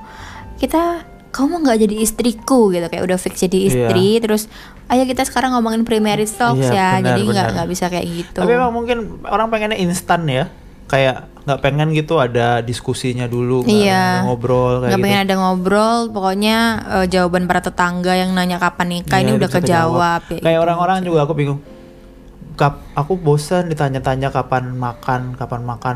kita 0.57 1.01
kamu 1.29 1.61
nggak 1.61 1.77
jadi 1.79 1.95
istriku 1.99 2.69
gitu. 2.69 2.85
Kayak 2.85 3.03
udah 3.05 3.17
fix 3.17 3.39
jadi 3.39 3.57
istri 3.63 4.17
terus 4.17 4.49
ayo 4.85 5.05
kita 5.05 5.21
sekarang 5.21 5.53
ngomongin 5.53 5.81
pre-marriage 5.81 6.31
talks 6.31 6.65
Iya, 6.65 6.73
ya. 6.73 6.89
Benar, 6.95 7.05
jadi 7.05 7.21
nggak 7.23 7.47
nggak 7.53 7.67
bisa 7.69 7.85
kayak 7.87 8.05
gitu. 8.05 8.39
tapi 8.39 8.51
emang 8.51 8.73
mungkin 8.73 8.97
orang 9.23 9.47
pengennya 9.47 9.77
instan 9.77 10.25
ya. 10.25 10.49
Kayak 10.89 11.29
nggak 11.45 11.61
pengen 11.61 11.93
gitu 11.93 12.17
ada 12.17 12.61
diskusinya 12.61 13.25
dulu 13.25 13.61
nggak 13.61 13.77
Iya. 13.85 14.25
ngobrol 14.25 14.81
kayak 14.81 14.85
nggak 14.85 14.97
gitu. 14.97 15.05
pengen 15.05 15.21
ada 15.23 15.35
ngobrol 15.37 15.99
pokoknya 16.09 16.57
eh, 16.91 17.05
jawaban 17.07 17.45
para 17.45 17.61
tetangga 17.61 18.13
yang 18.13 18.33
nanya 18.33 18.57
kapan 18.57 18.87
nikah 18.91 19.17
Iya, 19.17 19.23
ini 19.23 19.31
udah 19.37 19.49
kejawab 19.49 20.21
ya 20.27 20.37
kayak 20.37 20.45
gitu. 20.45 20.61
orang-orang 20.61 20.97
juga 21.01 21.25
aku 21.25 21.33
bingung. 21.33 21.61
Kap, 22.53 22.83
aku 22.91 23.15
bosan 23.15 23.69
ditanya-tanya 23.69 24.29
kapan 24.29 24.75
makan 24.75 25.33
kapan 25.33 25.61
makan 25.63 25.95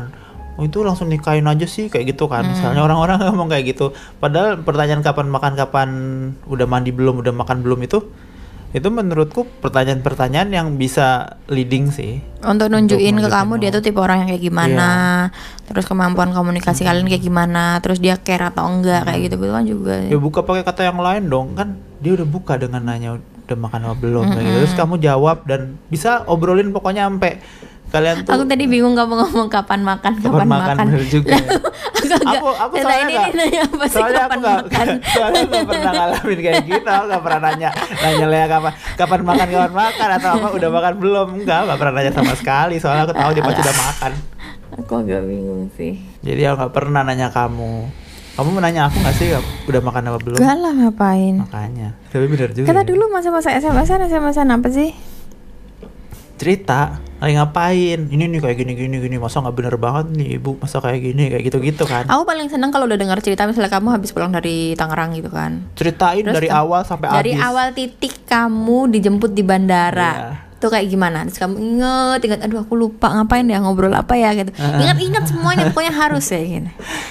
oh, 0.56 0.64
itu 0.64 0.82
langsung 0.86 1.10
nikahin 1.10 1.46
aja 1.46 1.66
sih 1.66 1.90
kayak 1.90 2.14
gitu 2.14 2.26
Hmm. 2.26 2.40
kan 2.40 2.42
misalnya 2.50 2.82
orang-orang 2.82 3.18
ngomong 3.30 3.48
kayak 3.50 3.74
gitu. 3.74 3.90
Padahal 4.18 4.60
pertanyaan 4.62 5.02
kapan 5.02 5.26
makan 5.30 5.52
kapan 5.58 5.88
udah 6.46 6.66
mandi 6.66 6.90
belum 6.94 7.20
udah 7.20 7.34
makan 7.34 7.62
belum 7.62 7.82
itu 7.84 8.00
itu 8.74 8.90
menurutku 8.90 9.46
pertanyaan-pertanyaan 9.62 10.50
yang 10.50 10.66
bisa 10.74 11.38
leading 11.46 11.94
sih. 11.94 12.18
Untuk 12.42 12.74
nunjukin 12.74 13.14
ke 13.14 13.22
nunjukin 13.22 13.30
kamu 13.30 13.52
dia 13.62 13.70
tuh 13.70 13.86
tipe 13.86 14.02
orang 14.02 14.26
yang 14.26 14.34
kayak 14.34 14.42
gimana 14.50 14.88
terus 15.70 15.86
kemampuan 15.86 16.34
komunikasi 16.34 16.82
kalian 16.82 17.06
kayak 17.06 17.22
gimana 17.22 17.78
terus 17.78 18.02
dia 18.02 18.18
care 18.18 18.50
atau 18.50 18.66
enggak 18.66 19.06
kayak 19.06 19.30
gitu 19.30 19.38
gitu 19.38 19.52
kan 19.54 19.62
juga. 19.62 19.94
Ya 20.10 20.18
buka 20.18 20.42
pakai 20.42 20.66
kata 20.66 20.90
yang 20.90 20.98
lain 20.98 21.30
dong. 21.30 21.54
Kan 21.54 21.78
dia 22.02 22.18
udah 22.18 22.26
buka 22.26 22.58
dengan 22.58 22.82
nanya 22.82 23.22
udah 23.44 23.58
makan 23.60 23.80
apa 23.84 23.94
belum 24.00 24.24
kayak 24.32 24.42
gitu. 24.42 24.56
terus 24.64 24.74
kamu 24.74 24.94
jawab 25.04 25.44
dan 25.44 25.76
bisa 25.92 26.24
obrolin 26.24 26.72
pokoknya 26.72 27.04
sampai 27.06 27.44
kalian 27.94 28.16
tuh 28.20 28.32
aku 28.34 28.44
tadi 28.44 28.64
bingung 28.66 28.92
kamu 28.92 29.14
ngomong 29.14 29.46
kapan 29.48 29.80
makan 29.80 30.12
kapan, 30.18 30.26
Kapan 30.34 30.48
makan, 30.50 30.74
makan, 30.74 30.86
bener 30.90 31.04
juga. 31.06 31.34
Lalu 31.34 31.54
aku 31.54 32.26
agak 32.26 32.34
aku 32.34 32.50
aku 32.50 32.74
"Nah, 32.74 32.82
soalnya 32.82 32.98
ini 33.00 33.14
nggak 33.14 33.32
nanya 33.32 33.60
apa 33.64 33.84
sih 33.84 33.94
soalnya 33.94 34.18
aku 34.18 34.26
kapan 34.26 34.38
nggak 34.38 34.56
makan? 34.58 34.86
soalnya 35.08 35.40
nggak 35.44 35.64
pernah 35.64 35.92
ngalamin 35.94 36.38
kayak 36.40 36.62
gitu. 36.64 36.88
Aku 36.90 37.04
nggak 37.06 37.22
pernah 37.22 37.40
nanya 37.40 37.68
nanya 37.96 38.26
Lea 38.26 38.46
kapan 38.46 38.72
kapan 38.94 39.20
makan 39.22 39.46
kapan 39.48 39.72
makan 39.72 40.08
atau 40.12 40.30
apa 40.32 40.48
udah 40.52 40.70
makan 40.70 40.92
belum? 40.98 41.26
Enggak 41.38 41.60
nggak 41.64 41.78
pernah 41.78 41.94
nanya 41.94 42.12
sama 42.12 42.34
sekali. 42.34 42.74
Soalnya 42.76 43.02
aku 43.04 43.14
tahu 43.14 43.30
dia 43.30 43.42
pasti 43.42 43.60
udah 43.62 43.76
makan. 43.80 44.12
Aku 44.74 44.92
agak 44.98 45.22
bingung 45.22 45.62
sih. 45.72 45.92
Jadi 46.20 46.40
aku 46.44 46.54
nggak 46.58 46.72
pernah 46.72 47.00
nanya 47.00 47.30
kamu. 47.30 47.72
Kamu 48.34 48.48
mau 48.50 48.58
nanya 48.58 48.90
aku 48.90 48.98
nggak 48.98 49.14
sih 49.14 49.30
udah 49.64 49.80
makan 49.80 50.02
apa 50.10 50.18
belum? 50.18 50.36
Gak 50.36 50.56
lah 50.58 50.72
ngapain? 50.74 51.34
Makanya. 51.38 51.94
Tapi 52.10 52.26
bener 52.26 52.50
juga 52.50 52.66
Kata 52.66 52.82
ya. 52.82 52.88
dulu 52.90 53.06
masa-masa 53.06 53.54
SMS-an 53.54 54.02
SMS-an 54.04 54.50
apa 54.50 54.66
sih? 54.68 54.90
Cerita 56.44 56.80
lagi 57.16 57.34
ngapain 57.34 58.00
ini 58.06 58.24
nih 58.26 58.38
kayak 58.38 58.56
gini 58.58 58.72
gini 58.74 58.96
gini 58.98 59.16
masa 59.16 59.40
nggak 59.40 59.56
bener 59.56 59.74
banget 59.74 60.12
nih 60.12 60.28
ibu 60.36 60.54
masa 60.54 60.76
kayak 60.78 61.00
gini 61.02 61.24
kayak 61.26 61.42
gitu 61.42 61.56
gitu 61.58 61.84
kan 61.84 62.04
Aku 62.06 62.22
paling 62.22 62.46
seneng 62.46 62.68
kalau 62.68 62.84
udah 62.84 62.94
dengar 62.94 63.16
cerita 63.18 63.44
misalnya 63.44 63.72
kamu 63.72 63.88
habis 63.90 64.12
pulang 64.12 64.28
dari 64.28 64.72
Tangerang 64.74 65.14
gitu 65.14 65.28
kan. 65.28 65.64
ceritain 65.72 66.20
Terus 66.20 66.36
dari 66.36 66.46
kan- 66.46 66.60
awal 66.60 66.80
sampai 66.82 67.06
Dari 67.08 67.32
habis 67.32 67.46
awal 67.46 67.66
titik 67.72 68.14
kamu 68.24 68.78
dijemput 68.90 69.32
di 69.32 69.40
bandara. 69.40 70.12
Iya. 70.12 70.28
Itu 70.64 70.72
kayak 70.72 70.88
gimana? 70.88 71.28
Terus 71.28 71.44
kamu 71.44 71.54
inget, 71.60 72.20
inget, 72.24 72.40
aduh 72.40 72.64
aku 72.64 72.72
lupa 72.72 73.12
ngapain 73.12 73.44
ya 73.44 73.60
ngobrol 73.60 73.92
apa 73.92 74.16
ya 74.16 74.32
gitu. 74.32 74.48
Ingat-ingat 74.56 75.28
semuanya 75.28 75.68
pokoknya 75.68 75.92
harus 75.92 76.24
ya 76.32 76.40
gitu. 76.40 76.70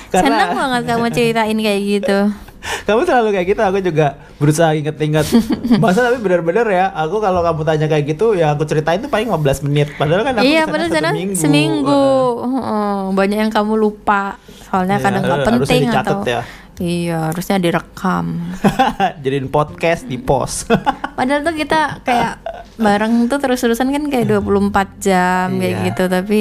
Karena- 0.10 0.50
Seneng 0.50 0.50
banget 0.58 0.82
kamu 0.89 1.06
ceritain 1.13 1.58
kayak 1.62 1.82
gitu. 1.86 2.18
kamu 2.88 3.06
selalu 3.06 3.30
kayak 3.38 3.48
gitu 3.54 3.62
aku 3.62 3.78
juga 3.84 4.08
berusaha 4.39 4.72
inget-inget 4.74 5.28
masa 5.84 6.08
tapi 6.10 6.24
benar-benar 6.24 6.63
ya 6.66 6.86
aku 6.96 7.20
kalau 7.20 7.44
kamu 7.44 7.62
tanya 7.68 7.86
kayak 7.92 8.16
gitu 8.16 8.39
ya 8.39 8.56
aku 8.56 8.63
ceritain 8.63 9.04
tuh 9.04 9.12
paling 9.12 9.28
15 9.28 9.68
menit 9.68 9.92
padahal 10.00 10.24
kan 10.24 10.34
aku 10.39 10.48
iya, 10.48 10.63
padahal 10.63 10.88
satu 10.89 10.98
sana 10.98 11.10
minggu. 11.12 11.38
seminggu. 11.38 12.04
Heeh, 12.42 13.00
banyak 13.13 13.38
yang 13.38 13.52
kamu 13.54 13.74
lupa. 13.78 14.39
Soalnya 14.66 14.98
Iya, 14.98 15.06
kadang 15.06 15.22
nggak 15.22 15.46
penting 15.46 15.84
atau 15.92 16.18
ya. 16.26 16.42
Iya, 16.84 17.32
harusnya 17.32 17.58
direkam. 17.58 18.43
jadiin 19.24 19.48
podcast 19.48 20.04
di 20.04 20.19
post 20.19 20.67
Padahal 21.17 21.39
tuh 21.41 21.56
kita 21.56 22.04
kayak 22.04 22.43
bareng 22.76 23.26
tuh 23.26 23.39
terus-terusan 23.39 23.88
kan 23.88 24.04
kayak 24.06 24.28
24 24.28 25.00
jam 25.00 25.48
kayak 25.54 25.72
Iya. 25.74 25.86
gitu 25.88 26.04
tapi 26.06 26.39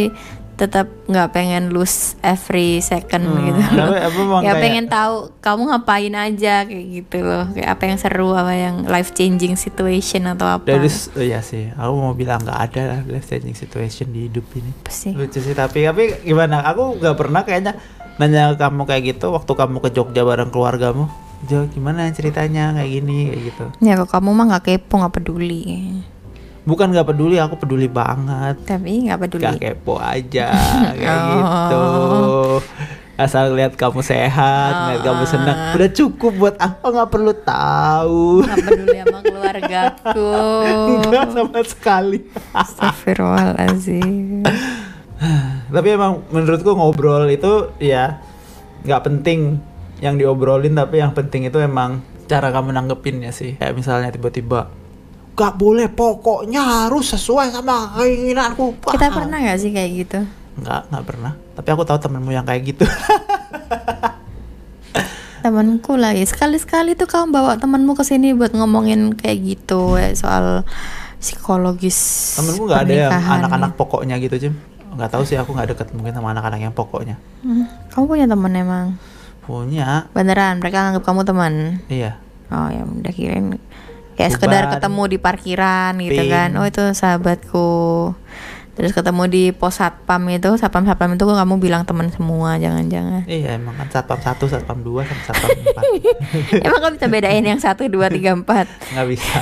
tetap 0.62 0.87
nggak 1.05 1.29
pengen 1.29 1.68
lose 1.68 2.14
every 2.20 2.79
second 2.79 3.27
Hmm, 3.27 3.42
gitu 3.44 3.59
loh. 3.75 3.90
tapi 3.90 3.96
apa 3.98 4.14
emang 4.16 4.40
ya 4.40 4.46
kayak- 4.48 4.62
pengen 4.62 4.87
tahu 4.87 5.14
kamu 5.37 5.62
ngapain 5.66 6.14
aja 6.14 6.55
kayak 6.62 6.87
gitu 6.92 7.18
loh. 7.20 7.44
Kayak 7.51 7.68
apa 7.68 7.83
yang 7.85 7.98
seru, 7.98 8.31
apa 8.33 8.53
yang 8.53 8.77
life 8.85 9.11
changing 9.11 9.55
situation 9.55 10.22
atau 10.25 10.46
apa. 10.48 10.62
dari 10.64 10.87
oh 10.87 11.20
iya 11.20 11.40
sih 11.40 11.66
aku 11.72 11.92
mau 11.92 12.12
bilang 12.12 12.38
nggak 12.40 12.61
ada 12.62 12.83
lah 12.87 13.01
life 13.05 13.27
changing 13.27 13.53
situation 13.53 14.07
di 14.09 14.31
hidup 14.31 14.46
ini 14.53 14.70
Apa 14.72 14.92
sih? 14.92 15.11
lucu 15.11 15.38
sih 15.38 15.53
tapi 15.53 15.83
tapi 15.83 16.22
gimana 16.22 16.62
aku 16.62 16.94
nggak 16.96 17.16
pernah 17.16 17.42
kayaknya 17.42 17.75
nanya 18.14 18.55
kamu 18.55 18.85
kayak 18.85 19.03
gitu 19.11 19.29
waktu 19.29 19.51
kamu 19.51 19.81
ke 19.81 19.90
Jogja 19.90 20.22
bareng 20.22 20.48
keluargamu 20.48 21.11
Jo 21.42 21.66
gimana 21.66 22.07
ceritanya 22.09 22.70
kayak 22.72 22.90
gini 22.92 23.18
kayak 23.27 23.42
gitu 23.44 23.64
Ya 23.81 23.96
kok 23.96 24.12
kamu 24.12 24.31
mah 24.31 24.46
nggak 24.48 24.64
kepo 24.68 24.94
nggak 24.96 25.11
peduli. 25.12 25.98
Bukan 26.62 26.88
nggak 26.88 27.07
peduli 27.07 27.37
aku 27.37 27.55
peduli 27.57 27.87
banget 27.87 28.55
Tapi 28.62 29.07
nggak 29.07 29.18
peduli. 29.20 29.42
Gak 29.42 29.59
kepo 29.59 29.96
aja 29.96 30.48
kayak 30.94 31.18
Oh. 31.18 31.31
gitu 31.33 31.85
asal 33.14 33.53
lihat 33.53 33.75
kamu 33.75 34.01
sehat 34.01 34.72
lihat 34.88 35.03
kamu 35.05 35.22
senang 35.25 35.57
udah 35.72 35.90
cukup 35.92 36.33
buat 36.35 36.57
apa 36.57 36.83
nggak 36.83 37.11
perlu 37.11 37.33
tahu 37.37 38.40
Nggak 38.40 38.59
peduli 38.64 38.98
sama 38.98 39.18
keluargaku. 39.22 40.31
Enggak 40.98 41.27
sama 41.31 41.61
sekali 41.62 42.18
Astagfirullahaladzim. 42.53 44.42
tapi 45.68 45.88
emang 45.88 46.25
menurutku 46.29 46.72
ngobrol 46.72 47.27
itu 47.27 47.70
ya 47.79 48.18
nggak 48.83 49.03
penting 49.03 49.62
yang 49.98 50.18
diobrolin 50.18 50.75
tapi 50.75 50.98
yang 50.98 51.12
penting 51.12 51.46
itu 51.46 51.55
emang 51.57 52.03
cara 52.27 52.51
kamu 52.51 52.72
nanggepinnya 52.72 53.31
sih 53.31 53.55
kayak 53.55 53.70
misalnya 53.72 54.11
tiba-tiba 54.11 54.66
gak 55.33 55.57
boleh 55.57 55.88
pokoknya 55.88 56.61
harus 56.61 57.16
sesuai 57.16 57.53
sama 57.53 57.97
keinginanku. 57.97 58.77
Kita 58.85 59.09
pernah 59.09 59.40
nggak 59.40 59.59
sih 59.59 59.73
kayak 59.73 59.90
gitu? 59.97 60.21
nggak 60.53 60.92
nggak 60.92 61.05
pernah. 61.09 61.33
Tapi 61.57 61.68
aku 61.73 61.83
tahu 61.88 61.99
temenmu 62.01 62.31
yang 62.33 62.45
kayak 62.45 62.62
gitu. 62.77 62.85
Temanku 65.42 65.99
lah 65.99 66.14
ya. 66.14 66.23
Sekali-sekali 66.23 66.95
tuh 66.95 67.11
kamu 67.11 67.35
bawa 67.35 67.59
temanmu 67.59 67.99
ke 67.99 68.05
sini 68.07 68.31
buat 68.37 68.55
ngomongin 68.55 69.16
kayak 69.16 69.38
gitu 69.42 69.99
ya, 69.99 70.14
soal 70.14 70.62
psikologis 71.23 71.99
temenku 72.35 72.66
nggak 72.66 72.83
ada 72.83 72.95
yang 72.95 73.14
anak-anak 73.14 73.79
pokoknya 73.79 74.18
gitu 74.18 74.37
Jim 74.42 74.55
nggak 74.92 75.07
tahu 75.07 75.23
sih 75.23 75.38
aku 75.38 75.55
nggak 75.55 75.71
deket 75.73 75.88
mungkin 75.95 76.12
sama 76.12 76.37
anak-anak 76.37 76.61
yang 76.68 76.75
pokoknya. 76.75 77.16
Hmm, 77.40 77.64
kamu 77.95 78.05
punya 78.07 78.27
teman 78.29 78.53
emang? 78.53 78.87
Punya. 79.42 80.07
Beneran? 80.12 80.61
Mereka 80.61 80.79
anggap 80.92 81.03
kamu 81.09 81.25
teman 81.25 81.81
iya. 81.88 82.21
Oh 82.53 82.68
ya 82.68 82.85
udah 82.85 83.12
kirain 83.16 83.57
kayak 84.14 84.31
sekedar 84.33 84.62
Bubar. 84.64 84.72
ketemu 84.77 85.03
di 85.07 85.18
parkiran 85.18 85.92
gitu 85.98 86.22
Ping. 86.22 86.31
kan 86.31 86.51
oh 86.55 86.64
itu 86.64 86.83
sahabatku 86.92 87.70
terus 88.72 88.90
ketemu 88.90 89.22
di 89.27 89.44
pos 89.51 89.77
satpam 89.77 90.25
itu 90.29 90.48
satpam 90.57 90.83
satpam 90.83 91.12
itu 91.12 91.22
kok 91.22 91.37
kamu 91.37 91.55
bilang 91.59 91.85
teman 91.85 92.09
semua 92.09 92.57
jangan-jangan 92.57 93.25
Iya 93.25 93.55
emang 93.55 93.77
kan 93.77 93.88
satpam 93.90 94.16
satu, 94.16 94.48
satpam 94.48 94.81
dua, 94.81 95.05
sama 95.05 95.22
satpam 95.27 95.48
empat 95.62 95.85
emang 96.59 96.81
kamu 96.81 96.92
bisa 96.96 97.07
bedain 97.07 97.44
yang 97.44 97.61
satu 97.61 97.85
dua 97.87 98.09
tiga 98.09 98.33
empat 98.33 98.64
nggak 98.90 99.09
bisa. 99.09 99.40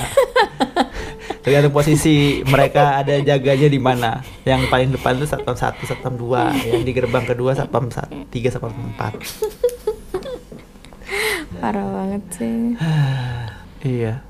Tergantung 1.40 1.72
posisi 1.72 2.44
mereka 2.44 3.00
ada 3.00 3.16
jaganya 3.16 3.64
di 3.66 3.80
mana. 3.80 4.20
Yang 4.44 4.68
paling 4.68 4.92
depan 4.92 5.16
itu 5.16 5.24
satpam 5.24 5.56
satu, 5.56 5.88
satpam 5.88 6.12
dua, 6.12 6.52
yang 6.61 6.85
di 6.85 6.92
gerbang 6.92 7.24
kedua 7.24 7.56
satpam 7.56 7.88
sat- 7.88 8.12
tiga, 8.28 8.52
satpam 8.52 8.76
empat. 8.76 9.16
parah 11.56 11.87
banget 11.87 12.22
sih 12.30 12.56
Iya. 13.88 14.20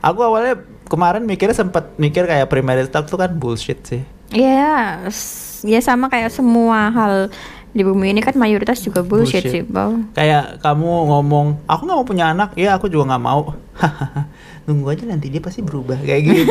Aku 0.00 0.20
awalnya 0.20 0.56
kemarin 0.84 1.22
mikirnya 1.22 1.52
sempat 1.52 1.94
mikir 1.94 2.24
kayak 2.24 2.46
primary 2.46 2.82
stock 2.82 3.04
tuh 3.04 3.16
kan 3.16 3.32
bullshit 3.32 3.78
sih. 3.82 4.00
ya 4.28 4.98
s- 5.04 5.60
ya 5.62 5.78
sama 5.78 6.06
kayak 6.06 6.28
semua 6.28 6.88
hal 6.88 7.26
di 7.70 7.80
bumi 7.80 8.10
ini 8.10 8.18
kan 8.18 8.34
mayoritas 8.34 8.78
juga 8.78 9.00
bullshit, 9.00 9.40
Bullshit. 9.40 9.50
sih 9.50 9.60
bang 9.64 10.04
Kayak 10.10 10.58
kamu 10.58 10.84
ngomong, 11.06 11.46
aku 11.64 11.80
nggak 11.82 11.94
mau 11.94 12.04
punya 12.04 12.24
anak, 12.28 12.48
ya 12.54 12.72
aku 12.72 12.86
juga 12.86 13.08
nggak 13.08 13.22
mau. 13.22 13.52
Nunggu 14.64 14.90
aja 14.90 15.02
nanti 15.04 15.26
dia 15.26 15.38
pasti 15.38 15.58
berubah 15.60 15.94
kayak 15.98 16.20
gitu. 16.22 16.42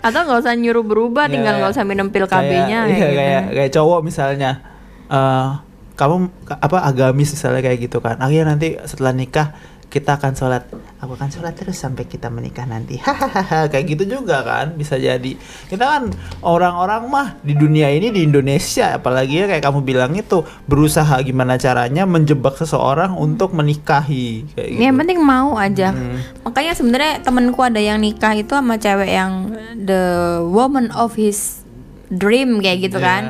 atau 0.00 0.18
nggak 0.20 0.38
usah 0.40 0.52
nyuruh 0.54 0.82
berubah 0.82 1.24
Ya, 1.24 1.28
tinggal 1.28 1.52
nggak 1.58 1.70
usah 1.72 1.84
minum 1.84 2.08
pil 2.08 2.24
KB-nya 2.24 2.78
kayak, 2.80 2.86
iya, 2.88 2.98
gitu. 2.98 3.16
kayak 3.16 3.42
kayak 3.52 3.70
cowok 3.72 3.98
misalnya 4.00 4.50
eh 5.06 5.46
kamu 5.92 6.14
ka- 6.44 6.58
apa 6.58 6.76
agamis 6.82 7.28
misalnya 7.30 7.60
kayak 7.60 7.78
gitu 7.82 7.98
kan 7.98 8.16
akhirnya 8.16 8.46
nanti 8.48 8.66
setelah 8.84 9.10
nikah 9.10 9.52
kita 9.90 10.14
akan 10.14 10.32
sholat 10.32 10.70
aku 10.96 11.12
akan 11.12 11.28
sholat 11.28 11.50
terus 11.52 11.74
sampai 11.76 12.06
kita 12.06 12.30
menikah 12.30 12.62
nanti 12.62 12.94
hahaha 12.96 13.66
kayak 13.66 13.90
gitu 13.90 14.16
juga 14.16 14.40
kan 14.40 14.72
bisa 14.72 14.94
jadi 14.94 15.34
kita 15.66 15.82
kan 15.82 16.14
orang-orang 16.40 17.02
mah 17.04 17.28
di 17.40 17.52
dunia 17.52 17.90
ini 17.90 18.08
di 18.08 18.22
Indonesia 18.22 18.94
apalagi 18.94 19.34
ya 19.36 19.46
kayak 19.46 19.60
kamu 19.60 19.82
bilang 19.82 20.14
itu 20.14 20.40
berusaha 20.64 21.18
gimana 21.20 21.56
caranya 21.56 22.06
menjebak 22.06 22.54
seseorang 22.54 23.12
untuk 23.12 23.50
menikahi 23.50 24.46
kayak 24.48 24.68
gitu 24.68 24.78
Ya, 24.78 24.86
yang 24.86 24.96
penting 24.96 25.18
mau 25.18 25.54
aja. 25.54 25.90
Hmm. 25.90 26.22
Makanya 26.42 26.72
sebenarnya 26.72 27.12
temenku 27.20 27.58
ada 27.58 27.76
yang 27.76 27.98
nikah 27.98 28.32
itu 28.32 28.54
sama 28.54 28.78
cewek 28.78 29.10
yang 29.10 29.50
the 29.76 30.02
woman 30.44 30.88
of 30.92 31.12
his 31.14 31.66
dream 32.08 32.58
kayak 32.58 32.86
gitu 32.86 32.96
Iya. 32.96 33.04
kan. 33.04 33.22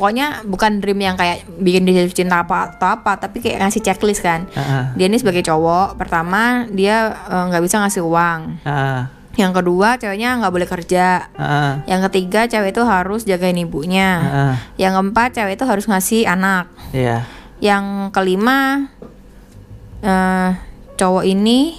Pokoknya 0.00 0.40
bukan 0.48 0.80
dream 0.80 0.96
yang 0.96 1.12
kayak 1.12 1.44
bikin 1.60 1.84
dia 1.84 2.00
jatuh 2.00 2.16
cinta 2.16 2.40
apa 2.40 2.72
atau 2.72 2.88
apa, 2.88 3.20
tapi 3.20 3.44
kayak 3.44 3.60
ngasih 3.60 3.84
checklist 3.84 4.24
kan. 4.24 4.48
Ah, 4.56 4.96
Dia 4.96 5.12
ini 5.12 5.20
sebagai 5.20 5.44
cowok, 5.44 6.00
pertama 6.00 6.64
dia 6.72 7.12
eh, 7.28 7.44
nggak 7.52 7.60
bisa 7.60 7.84
ngasih 7.84 8.00
uang. 8.00 8.64
ah, 8.64 9.12
Yang 9.36 9.52
kedua 9.60 10.00
ceweknya 10.00 10.40
nggak 10.40 10.52
boleh 10.56 10.64
kerja. 10.64 11.28
ah, 11.36 11.84
Yang 11.84 12.08
ketiga 12.08 12.48
cewek 12.48 12.72
itu 12.72 12.80
harus 12.80 13.28
jagain 13.28 13.60
ibunya. 13.60 14.10
ah, 14.24 14.54
Yang 14.74 14.92
keempat 14.96 15.28
cewek 15.36 15.60
itu 15.60 15.64
harus 15.68 15.84
ngasih 15.84 16.24
anak. 16.24 16.72
iya 16.96 17.28
Yang 17.60 18.08
kelima, 18.10 18.88
eh 20.00 20.50
cowok 20.96 21.24
ini 21.24 21.76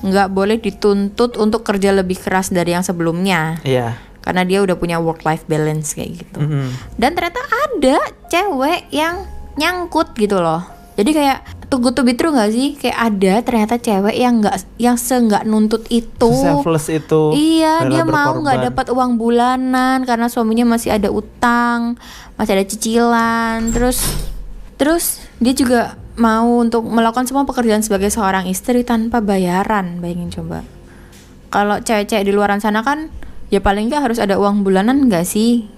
nggak 0.00 0.28
boleh 0.30 0.56
dituntut 0.56 1.36
untuk 1.36 1.60
kerja 1.60 1.92
lebih 1.92 2.16
keras 2.16 2.48
dari 2.48 2.72
yang 2.72 2.80
sebelumnya, 2.80 3.60
iya 3.64 3.96
karena 4.24 4.42
dia 4.48 4.64
udah 4.64 4.76
punya 4.80 4.96
work 4.96 5.20
life 5.28 5.44
balance 5.44 5.92
kayak 5.92 6.24
gitu. 6.24 6.40
Mm-mm. 6.40 6.72
Dan 6.96 7.12
ternyata 7.12 7.44
ada 7.44 8.00
cewek 8.32 8.88
yang 8.88 9.28
nyangkut 9.60 10.16
gitu 10.16 10.40
loh. 10.40 10.64
Jadi 10.94 11.10
kayak 11.10 11.38
tunggu 11.68 11.90
tuh 11.90 12.06
true 12.16 12.32
nggak 12.32 12.52
sih? 12.54 12.78
Kayak 12.80 12.98
ada 13.02 13.34
ternyata 13.44 13.74
cewek 13.76 14.16
yang 14.16 14.40
nggak 14.40 14.56
yang 14.80 14.96
seenggak 14.96 15.44
nuntut 15.44 15.84
itu. 15.90 16.30
selfless 16.32 16.88
itu 16.88 17.34
Iya, 17.34 17.90
dia 17.90 18.06
mau 18.06 18.32
nggak 18.38 18.72
dapat 18.72 18.86
uang 18.94 19.20
bulanan 19.20 20.06
karena 20.08 20.30
suaminya 20.30 20.64
masih 20.64 20.94
ada 20.94 21.12
utang, 21.12 22.00
masih 22.40 22.56
ada 22.56 22.64
cicilan. 22.64 23.74
Terus 23.74 24.06
terus 24.80 25.20
dia 25.42 25.52
juga 25.52 25.98
mau 26.14 26.62
untuk 26.62 26.86
melakukan 26.86 27.26
semua 27.26 27.42
pekerjaan 27.42 27.82
sebagai 27.82 28.08
seorang 28.08 28.46
istri 28.46 28.86
tanpa 28.86 29.18
bayaran. 29.18 29.98
Bayangin 29.98 30.30
coba. 30.30 30.62
Kalau 31.50 31.82
cewek-cewek 31.82 32.24
di 32.24 32.32
luaran 32.32 32.62
sana 32.62 32.86
kan 32.86 33.10
ya 33.54 33.62
paling 33.62 33.86
nggak 33.86 34.10
harus 34.10 34.18
ada 34.18 34.34
uang 34.34 34.66
bulanan 34.66 35.06
nggak 35.06 35.22
sih? 35.22 35.70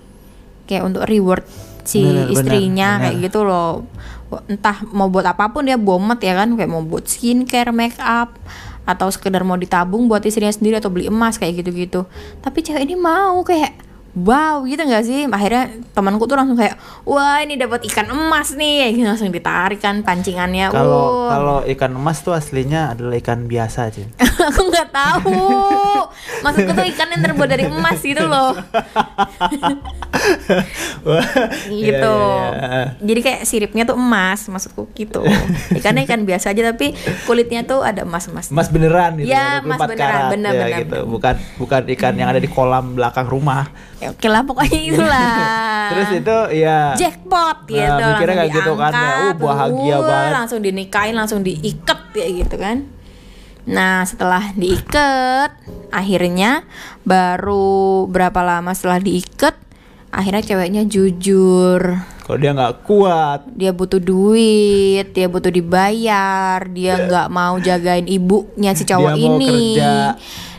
Kayak 0.64 0.88
untuk 0.88 1.04
reward 1.04 1.44
si 1.86 2.02
Bener, 2.02 2.26
bener, 2.26 2.32
istrinya 2.32 2.88
bener. 2.96 3.02
kayak 3.04 3.16
gitu 3.28 3.40
loh. 3.44 3.84
Entah 4.50 4.82
mau 4.90 5.06
buat 5.12 5.28
apa 5.28 5.52
pun 5.52 5.68
dia 5.68 5.78
bomet 5.78 6.18
ya 6.24 6.34
kan 6.34 6.56
kayak 6.56 6.70
mau 6.72 6.82
buat 6.82 7.06
skincare, 7.06 7.70
make 7.70 8.00
up 8.00 8.34
atau 8.86 9.10
sekedar 9.10 9.42
mau 9.42 9.58
ditabung 9.58 10.06
buat 10.06 10.22
istrinya 10.22 10.50
sendiri 10.50 10.78
atau 10.78 10.90
beli 10.90 11.10
emas 11.10 11.36
kayak 11.36 11.62
gitu-gitu. 11.62 12.06
Tapi 12.42 12.58
cewek 12.62 12.86
ini 12.86 12.94
mau 12.98 13.42
kayak 13.46 13.85
wow 14.16 14.64
gitu 14.64 14.80
nggak 14.80 15.04
sih? 15.04 15.28
Akhirnya 15.28 15.68
temanku 15.92 16.24
tuh 16.24 16.40
langsung 16.40 16.56
kayak 16.56 16.80
wah 17.04 17.44
ini 17.44 17.60
dapat 17.60 17.84
ikan 17.92 18.08
emas 18.08 18.56
nih, 18.56 18.96
gitu, 18.96 19.04
langsung 19.04 19.28
ditarik 19.28 19.78
kan 19.78 20.00
pancingannya. 20.00 20.72
Kalau 20.72 21.28
Wuh. 21.28 21.28
kalau 21.28 21.58
ikan 21.76 21.92
emas 21.92 22.24
tuh 22.24 22.32
aslinya 22.32 22.96
adalah 22.96 23.20
ikan 23.20 23.44
biasa 23.44 23.92
aja. 23.92 24.08
aku 24.48 24.62
nggak 24.72 24.88
tahu. 24.88 25.44
Maksudku 26.40 26.72
tuh 26.72 26.86
ikan 26.96 27.08
yang 27.12 27.22
terbuat 27.22 27.48
dari 27.48 27.64
emas 27.68 27.98
gitu 28.00 28.24
loh. 28.24 28.56
gitu. 31.68 32.16
Jadi 33.04 33.20
kayak 33.20 33.40
siripnya 33.44 33.84
tuh 33.84 34.00
emas, 34.00 34.48
maksudku 34.48 34.88
gitu. 34.96 35.20
Ikannya 35.76 36.08
ikan 36.08 36.24
biasa 36.24 36.56
aja 36.56 36.72
tapi 36.72 36.96
kulitnya 37.28 37.68
tuh 37.68 37.84
ada 37.84 38.08
emas-emas. 38.08 38.48
Emas 38.48 38.72
beneran 38.72 39.20
gitu. 39.20 39.28
Ya, 39.28 39.60
24 39.60 39.68
emas 39.68 39.78
beneran, 39.84 39.98
karat, 40.00 40.30
bener, 40.32 40.52
ya, 40.52 40.60
bener, 40.64 40.78
gitu. 40.80 40.98
Bukan 41.04 41.34
bukan 41.60 41.82
ikan 41.98 42.14
yang 42.16 42.28
ada 42.32 42.40
di 42.40 42.48
kolam 42.48 42.96
belakang 42.96 43.28
rumah. 43.28 43.68
Oke 44.08 44.26
lah 44.26 44.42
pokoknya 44.42 44.80
itulah. 44.80 45.34
Terus 45.90 46.08
itu 46.14 46.36
ya 46.58 46.78
jackpot 46.94 47.58
Nah, 47.64 47.72
gitu. 47.72 48.04
mikirnya 48.06 48.14
langsung 48.14 48.36
kayak 48.36 48.52
gitu 48.52 48.72
kan, 48.74 48.92
ya, 48.92 49.08
uh, 49.08 49.32
bahagia 49.34 49.96
uh, 49.96 50.00
banget. 50.02 50.32
langsung 50.34 50.60
dinikahin 50.60 51.14
langsung 51.14 51.40
diikat 51.40 52.00
ya 52.12 52.26
gitu 52.36 52.56
kan. 52.56 52.76
Nah 53.66 54.02
setelah 54.02 54.54
diikat 54.54 55.50
akhirnya 55.90 56.62
baru 57.02 58.06
berapa 58.06 58.38
lama 58.40 58.70
setelah 58.70 58.98
diikat 58.98 59.58
akhirnya 60.08 60.42
ceweknya 60.42 60.82
jujur. 60.84 61.98
Kalau 62.20 62.38
dia 62.38 62.50
nggak 62.50 62.82
kuat, 62.82 63.46
dia 63.52 63.70
butuh 63.70 63.98
duit 63.98 65.06
dia 65.10 65.26
butuh 65.26 65.50
dibayar 65.50 66.58
dia 66.66 66.98
nggak 67.00 67.28
mau 67.28 67.54
jagain 67.58 68.06
ibunya 68.06 68.70
si 68.72 68.82
cowok 68.82 69.12
Dia 69.12 69.18
mau 69.20 69.38
ini. 69.38 69.58
kerja. 69.74 69.94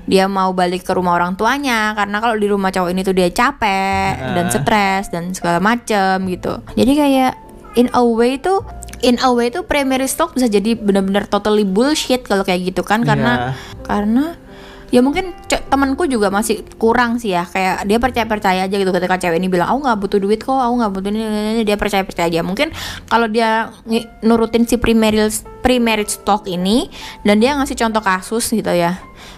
Dia 0.08 0.26
mau 0.26 0.56
balik 0.56 0.88
ke 0.88 0.92
rumah 0.96 1.20
orang 1.20 1.36
tuanya 1.36 1.92
karena 1.94 2.18
kalau 2.24 2.40
di 2.40 2.48
rumah 2.48 2.72
cowok 2.72 2.90
ini 2.96 3.02
tuh 3.04 3.14
dia 3.14 3.28
capek 3.28 4.16
Ah. 4.18 4.34
dan 4.34 4.46
stres 4.50 5.12
dan 5.12 5.36
segala 5.36 5.60
macem 5.60 6.24
gitu 6.32 6.64
jadi 6.80 6.92
kayak 6.96 7.32
in 7.76 7.92
a 7.92 8.02
way 8.02 8.40
tuh 8.40 8.64
in 9.04 9.20
a 9.22 9.30
way 9.30 9.52
tuh 9.52 9.68
primary 9.68 10.08
stock 10.10 10.34
bisa 10.34 10.48
jadi 10.50 10.74
benar-benar 10.74 11.28
totally 11.30 11.68
bullshit 11.68 12.24
kalau 12.26 12.42
kayak 12.48 12.74
gitu 12.74 12.82
kan 12.82 13.04
karena 13.04 13.54
karena 13.86 14.40
ya 14.88 15.04
mungkin 15.04 15.36
temanku 15.68 16.08
juga 16.08 16.32
masih 16.32 16.64
kurang 16.80 17.20
sih 17.20 17.36
ya 17.36 17.44
kayak 17.44 17.84
dia 17.84 18.00
percaya 18.00 18.24
percaya 18.24 18.62
aja 18.64 18.76
gitu 18.80 18.88
ketika 18.96 19.20
cewek 19.20 19.36
ini 19.36 19.52
bilang 19.52 19.68
aku 19.68 19.84
nggak 19.84 20.00
butuh 20.00 20.20
duit 20.24 20.40
kok 20.40 20.56
aku 20.56 20.74
nggak 20.80 20.92
butuh 20.96 21.10
ini, 21.12 21.20
ini, 21.28 21.50
ini." 21.60 21.64
dia 21.68 21.76
percaya 21.76 22.08
percaya 22.08 22.32
aja 22.32 22.40
mungkin 22.40 22.72
kalau 23.12 23.28
dia 23.28 23.76
nurutin 24.24 24.64
si 24.64 24.80
primary 24.80 25.28
primary 25.60 26.08
stock 26.08 26.48
ini 26.48 26.88
dan 27.28 27.44
dia 27.44 27.60
ngasih 27.60 27.76
contoh 27.76 28.00
kasus 28.00 28.48
gitu 28.48 28.72
ya 28.72 28.96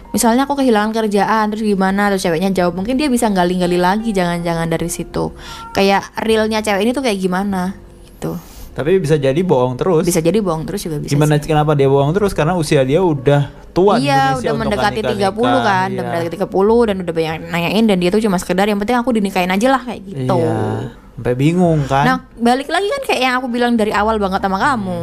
misalnya 0.10 0.50
aku 0.50 0.58
kehilangan 0.58 0.91
kerjaan 0.93 1.54
terus 1.54 1.63
gimana 1.65 2.10
terus 2.10 2.26
ceweknya 2.26 2.50
jawab 2.50 2.78
mungkin 2.78 2.98
dia 2.98 3.10
bisa 3.10 3.30
gali-gali 3.30 3.78
lagi 3.78 4.10
jangan-jangan 4.10 4.65
dari 4.69 4.89
situ 4.89 5.34
kayak 5.74 6.17
realnya 6.26 6.65
cewek 6.65 6.82
ini 6.86 6.91
tuh 6.93 7.04
kayak 7.06 7.19
gimana 7.22 7.78
gitu 8.06 8.38
tapi 8.69 8.95
bisa 8.95 9.19
jadi 9.19 9.41
bohong 9.43 9.76
terus. 9.76 10.08
bisa 10.08 10.24
jadi 10.24 10.39
bohong 10.39 10.63
terus 10.63 10.88
juga 10.88 11.04
bisa 11.04 11.12
Gimana 11.12 11.36
sih. 11.36 11.52
kenapa 11.52 11.76
dia 11.76 11.91
bohong 11.91 12.15
terus? 12.15 12.32
Karena 12.32 12.56
usia 12.56 12.80
dia 12.88 13.04
udah 13.04 13.52
tua 13.76 14.00
di 14.00 14.08
Iya, 14.08 14.15
Indonesia 14.15 14.39
udah 14.39 14.39
untuk 14.39 14.56
mendekati 14.56 15.00
nikah-nikah, 15.04 15.32
30 15.36 15.67
kan, 15.67 15.88
udah 15.89 16.00
iya. 16.00 16.08
mendekati 16.08 16.30
30 16.39 16.88
dan 16.88 16.95
udah 16.95 17.13
banyak 17.13 17.34
nanyain 17.52 17.84
dan 17.91 17.98
dia 18.00 18.10
tuh 18.15 18.22
cuma 18.24 18.38
sekedar 18.39 18.65
yang 18.72 18.80
penting 18.80 18.95
aku 18.95 19.12
dinikahin 19.12 19.52
aja 19.52 19.67
lah 19.67 19.81
kayak 19.84 20.02
gitu. 20.08 20.38
Iya, 20.40 20.96
sampai 20.96 21.34
bingung 21.36 21.79
kan. 21.92 22.04
Nah, 22.08 22.17
balik 22.40 22.71
lagi 22.71 22.88
kan 22.88 23.02
kayak 23.04 23.19
yang 23.19 23.36
aku 23.44 23.48
bilang 23.52 23.75
dari 23.75 23.92
awal 23.92 24.15
banget 24.15 24.40
sama 24.40 24.58
kamu. 24.63 25.00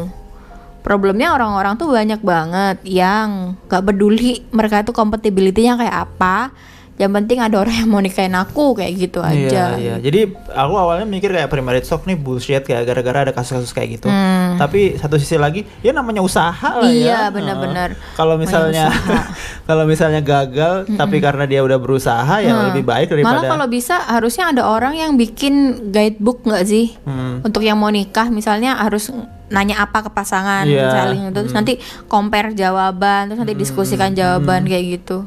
Problemnya 0.86 1.34
orang-orang 1.34 1.74
tuh 1.74 1.90
banyak 1.90 2.22
banget 2.22 2.78
yang 2.86 3.58
gak 3.66 3.90
peduli 3.90 4.46
mereka 4.54 4.86
tuh 4.86 4.94
compatibility-nya 4.94 5.74
kayak 5.74 5.96
apa. 6.06 6.54
Yang 6.96 7.12
penting 7.12 7.38
ada 7.38 7.56
orang 7.58 7.76
yang 7.76 7.88
mau 7.88 8.00
nikahin 8.00 8.32
aku 8.32 8.72
kayak 8.72 8.92
gitu 8.96 9.20
aja. 9.20 9.36
Iya, 9.36 9.66
iya. 9.76 9.94
Jadi 9.98 10.20
aku 10.48 10.74
awalnya 10.74 11.04
mikir 11.04 11.28
kayak 11.28 11.46
primary 11.46 11.80
stock 11.80 12.02
nih 12.02 12.16
bullshit 12.16 12.62
kayak 12.62 12.84
gara-gara 12.84 13.18
ada 13.22 13.32
kasus-kasus 13.32 13.70
kayak 13.70 13.88
gitu. 13.94 14.08
Hmm. 14.08 14.56
Tapi 14.56 14.96
satu 14.96 15.14
sisi 15.14 15.36
lagi, 15.36 15.68
ya 15.80 15.92
namanya 15.92 16.20
usaha 16.20 16.56
lah 16.72 16.88
Iya, 16.88 17.28
ya. 17.28 17.28
benar-benar. 17.28 17.92
Heeh. 17.92 18.16
Kalau 18.16 18.34
misalnya 18.34 18.88
kalau 19.68 19.84
misalnya 19.84 20.20
gagal, 20.20 20.88
tapi 20.90 21.20
karena 21.20 21.44
dia 21.44 21.60
udah 21.60 21.76
berusaha 21.76 22.34
ya 22.38 22.52
lebih 22.66 22.82
baik 22.82 23.06
Hmm. 23.06 23.14
daripada 23.14 23.36
Malah 23.38 23.50
kalau 23.50 23.66
bisa 23.68 23.96
harusnya 24.02 24.48
ada 24.48 24.64
orang 24.64 24.96
yang 24.96 25.12
bikin 25.14 25.54
guidebook 25.90 26.42
nggak 26.42 26.64
sih? 26.64 26.96
Hmm. 27.02 27.44
Untuk 27.44 27.60
yang 27.60 27.76
mau 27.76 27.92
nikah 27.92 28.26
misalnya 28.26 28.72
harus 28.74 29.12
nanya 29.46 29.78
apa 29.78 30.02
ke 30.02 30.10
pasangan 30.10 30.66
Iya. 30.66 30.90
saling 30.90 31.30
terus 31.30 31.52
nanti 31.52 31.78
compare 32.08 32.50
jawaban 32.50 33.28
terus 33.28 33.38
nanti 33.38 33.54
diskusikan 33.54 34.10
jawaban 34.10 34.64
kayak 34.64 34.98
gitu. 34.98 35.22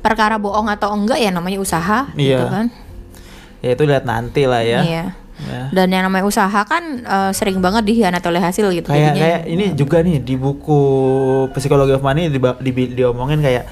Perkara 0.00 0.36
bohong 0.36 0.66
atau 0.66 0.90
enggak 0.90 1.16
ya 1.16 1.28
namanya 1.28 1.56
usaha 1.56 2.08
gitu 2.12 2.36
Iya. 2.36 2.48
kan. 2.48 2.66
ya 3.60 3.70
itu 3.70 3.84
lihat 3.84 4.04
nanti 4.04 4.42
lah 4.44 4.64
ya. 4.64 4.80
Iya. 4.80 5.04
Ya. 5.40 5.62
Dan 5.70 5.88
yang 5.88 6.04
namanya 6.04 6.24
usaha 6.24 6.60
kan 6.62 6.80
eh, 6.98 7.30
sering 7.30 7.58
banget 7.58 7.84
dikhianati 7.84 8.24
oleh 8.24 8.40
hasil 8.40 8.68
gitu. 8.70 8.88
Kayak 8.88 9.12
Jadinya- 9.12 9.20
kayak 9.22 9.40
ini 9.46 9.64
juga 9.74 9.96
nih 10.00 10.16
di 10.18 10.34
buku 10.34 10.80
Psikologi 11.50 11.92
of 11.92 12.00
Money 12.00 12.28
di, 12.28 12.36
di, 12.38 12.70
diomongin 12.94 13.40
kayak 13.40 13.64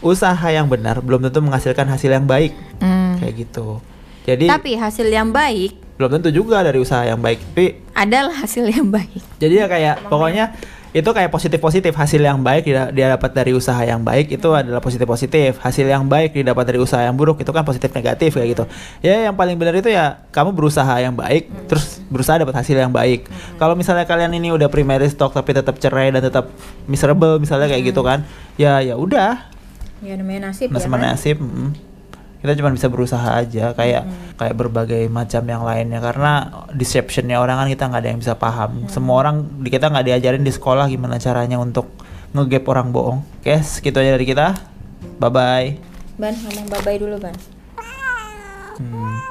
usaha 0.00 0.46
yang 0.46 0.66
benar 0.66 0.98
belum 0.98 1.20
tentu 1.20 1.38
menghasilkan 1.40 1.86
hasil 1.86 2.10
yang 2.10 2.24
baik 2.24 2.54
Hmm. 2.78 3.18
kayak 3.18 3.34
gitu. 3.38 3.78
Jadi 4.22 4.46
Tapi 4.46 4.70
hasil 4.74 5.06
yang 5.06 5.30
baik 5.30 5.78
belum 5.94 6.10
tentu 6.12 6.30
juga 6.32 6.62
dari 6.62 6.78
usaha 6.78 7.04
yang 7.04 7.18
baik. 7.18 7.38
Tapi 7.44 7.66
adalah 7.92 8.34
hasil 8.36 8.64
yang 8.66 8.88
baik. 8.88 9.20
jadi 9.36 9.54
ya 9.56 9.66
kayak 9.66 9.96
pokoknya 10.06 10.54
itu 10.90 11.06
kayak 11.06 11.30
positif 11.30 11.62
positif 11.62 11.92
hasil 11.94 12.18
yang 12.18 12.42
baik 12.42 12.66
dia, 12.66 12.90
dia 12.90 13.06
dapat 13.14 13.30
dari 13.30 13.54
usaha 13.54 13.78
yang 13.86 14.02
baik 14.02 14.34
itu 14.34 14.48
adalah 14.50 14.82
positif 14.82 15.06
positif 15.06 15.62
hasil 15.62 15.86
yang 15.86 16.02
baik 16.10 16.34
didapat 16.34 16.66
dari 16.66 16.82
usaha 16.82 16.98
yang 16.98 17.14
buruk 17.14 17.38
itu 17.38 17.50
kan 17.54 17.62
positif 17.62 17.94
negatif 17.94 18.34
kayak 18.34 18.48
gitu. 18.58 18.64
Ya 18.98 19.30
yang 19.30 19.38
paling 19.38 19.54
benar 19.54 19.78
itu 19.78 19.86
ya 19.86 20.26
kamu 20.34 20.50
berusaha 20.50 20.98
yang 20.98 21.14
baik 21.14 21.46
terus 21.70 22.02
berusaha 22.10 22.42
dapat 22.42 22.58
hasil 22.58 22.74
yang 22.74 22.90
baik. 22.90 23.30
Kalau 23.62 23.78
misalnya 23.78 24.02
kalian 24.02 24.34
ini 24.34 24.50
udah 24.50 24.66
primary 24.66 25.06
stock 25.06 25.30
tapi 25.30 25.54
tetap 25.54 25.78
cerai 25.78 26.10
dan 26.10 26.26
tetap 26.26 26.50
miserable 26.90 27.38
misalnya 27.38 27.70
kayak 27.70 27.86
gitu 27.86 28.02
kan 28.02 28.26
ya 28.58 28.82
ya 28.82 28.98
udah. 28.98 29.46
Ya 30.02 30.18
namanya 30.18 30.50
nasib 30.50 30.74
nasib 30.74 30.90
nasib 30.90 31.36
mm 31.38 31.89
kita 32.40 32.56
cuma 32.56 32.72
bisa 32.72 32.88
berusaha 32.88 33.36
aja 33.36 33.76
kayak 33.76 34.02
hmm. 34.08 34.40
kayak 34.40 34.54
berbagai 34.56 35.02
macam 35.12 35.44
yang 35.44 35.62
lainnya 35.62 36.00
karena 36.00 36.32
deceptionnya 36.72 37.36
orang 37.36 37.60
kan 37.60 37.68
kita 37.68 37.84
nggak 37.92 38.00
ada 38.00 38.08
yang 38.08 38.20
bisa 38.20 38.34
paham 38.36 38.70
hmm. 38.84 38.88
semua 38.88 39.16
orang 39.20 39.44
di 39.60 39.68
kita 39.68 39.92
nggak 39.92 40.06
diajarin 40.08 40.44
di 40.44 40.52
sekolah 40.52 40.88
gimana 40.88 41.20
caranya 41.20 41.60
untuk 41.60 41.92
ngegap 42.32 42.64
orang 42.72 42.88
bohong 42.90 43.20
oke 43.20 43.44
okay, 43.44 43.60
segitu 43.60 44.00
aja 44.00 44.16
dari 44.16 44.24
kita 44.24 44.56
bye 45.20 45.28
bye 45.28 45.76
ban 46.16 46.32
ngomong 46.32 46.66
bye 46.72 46.80
bye 46.80 46.96
dulu 46.96 47.16
ban 47.20 47.36
hmm. 48.80 49.29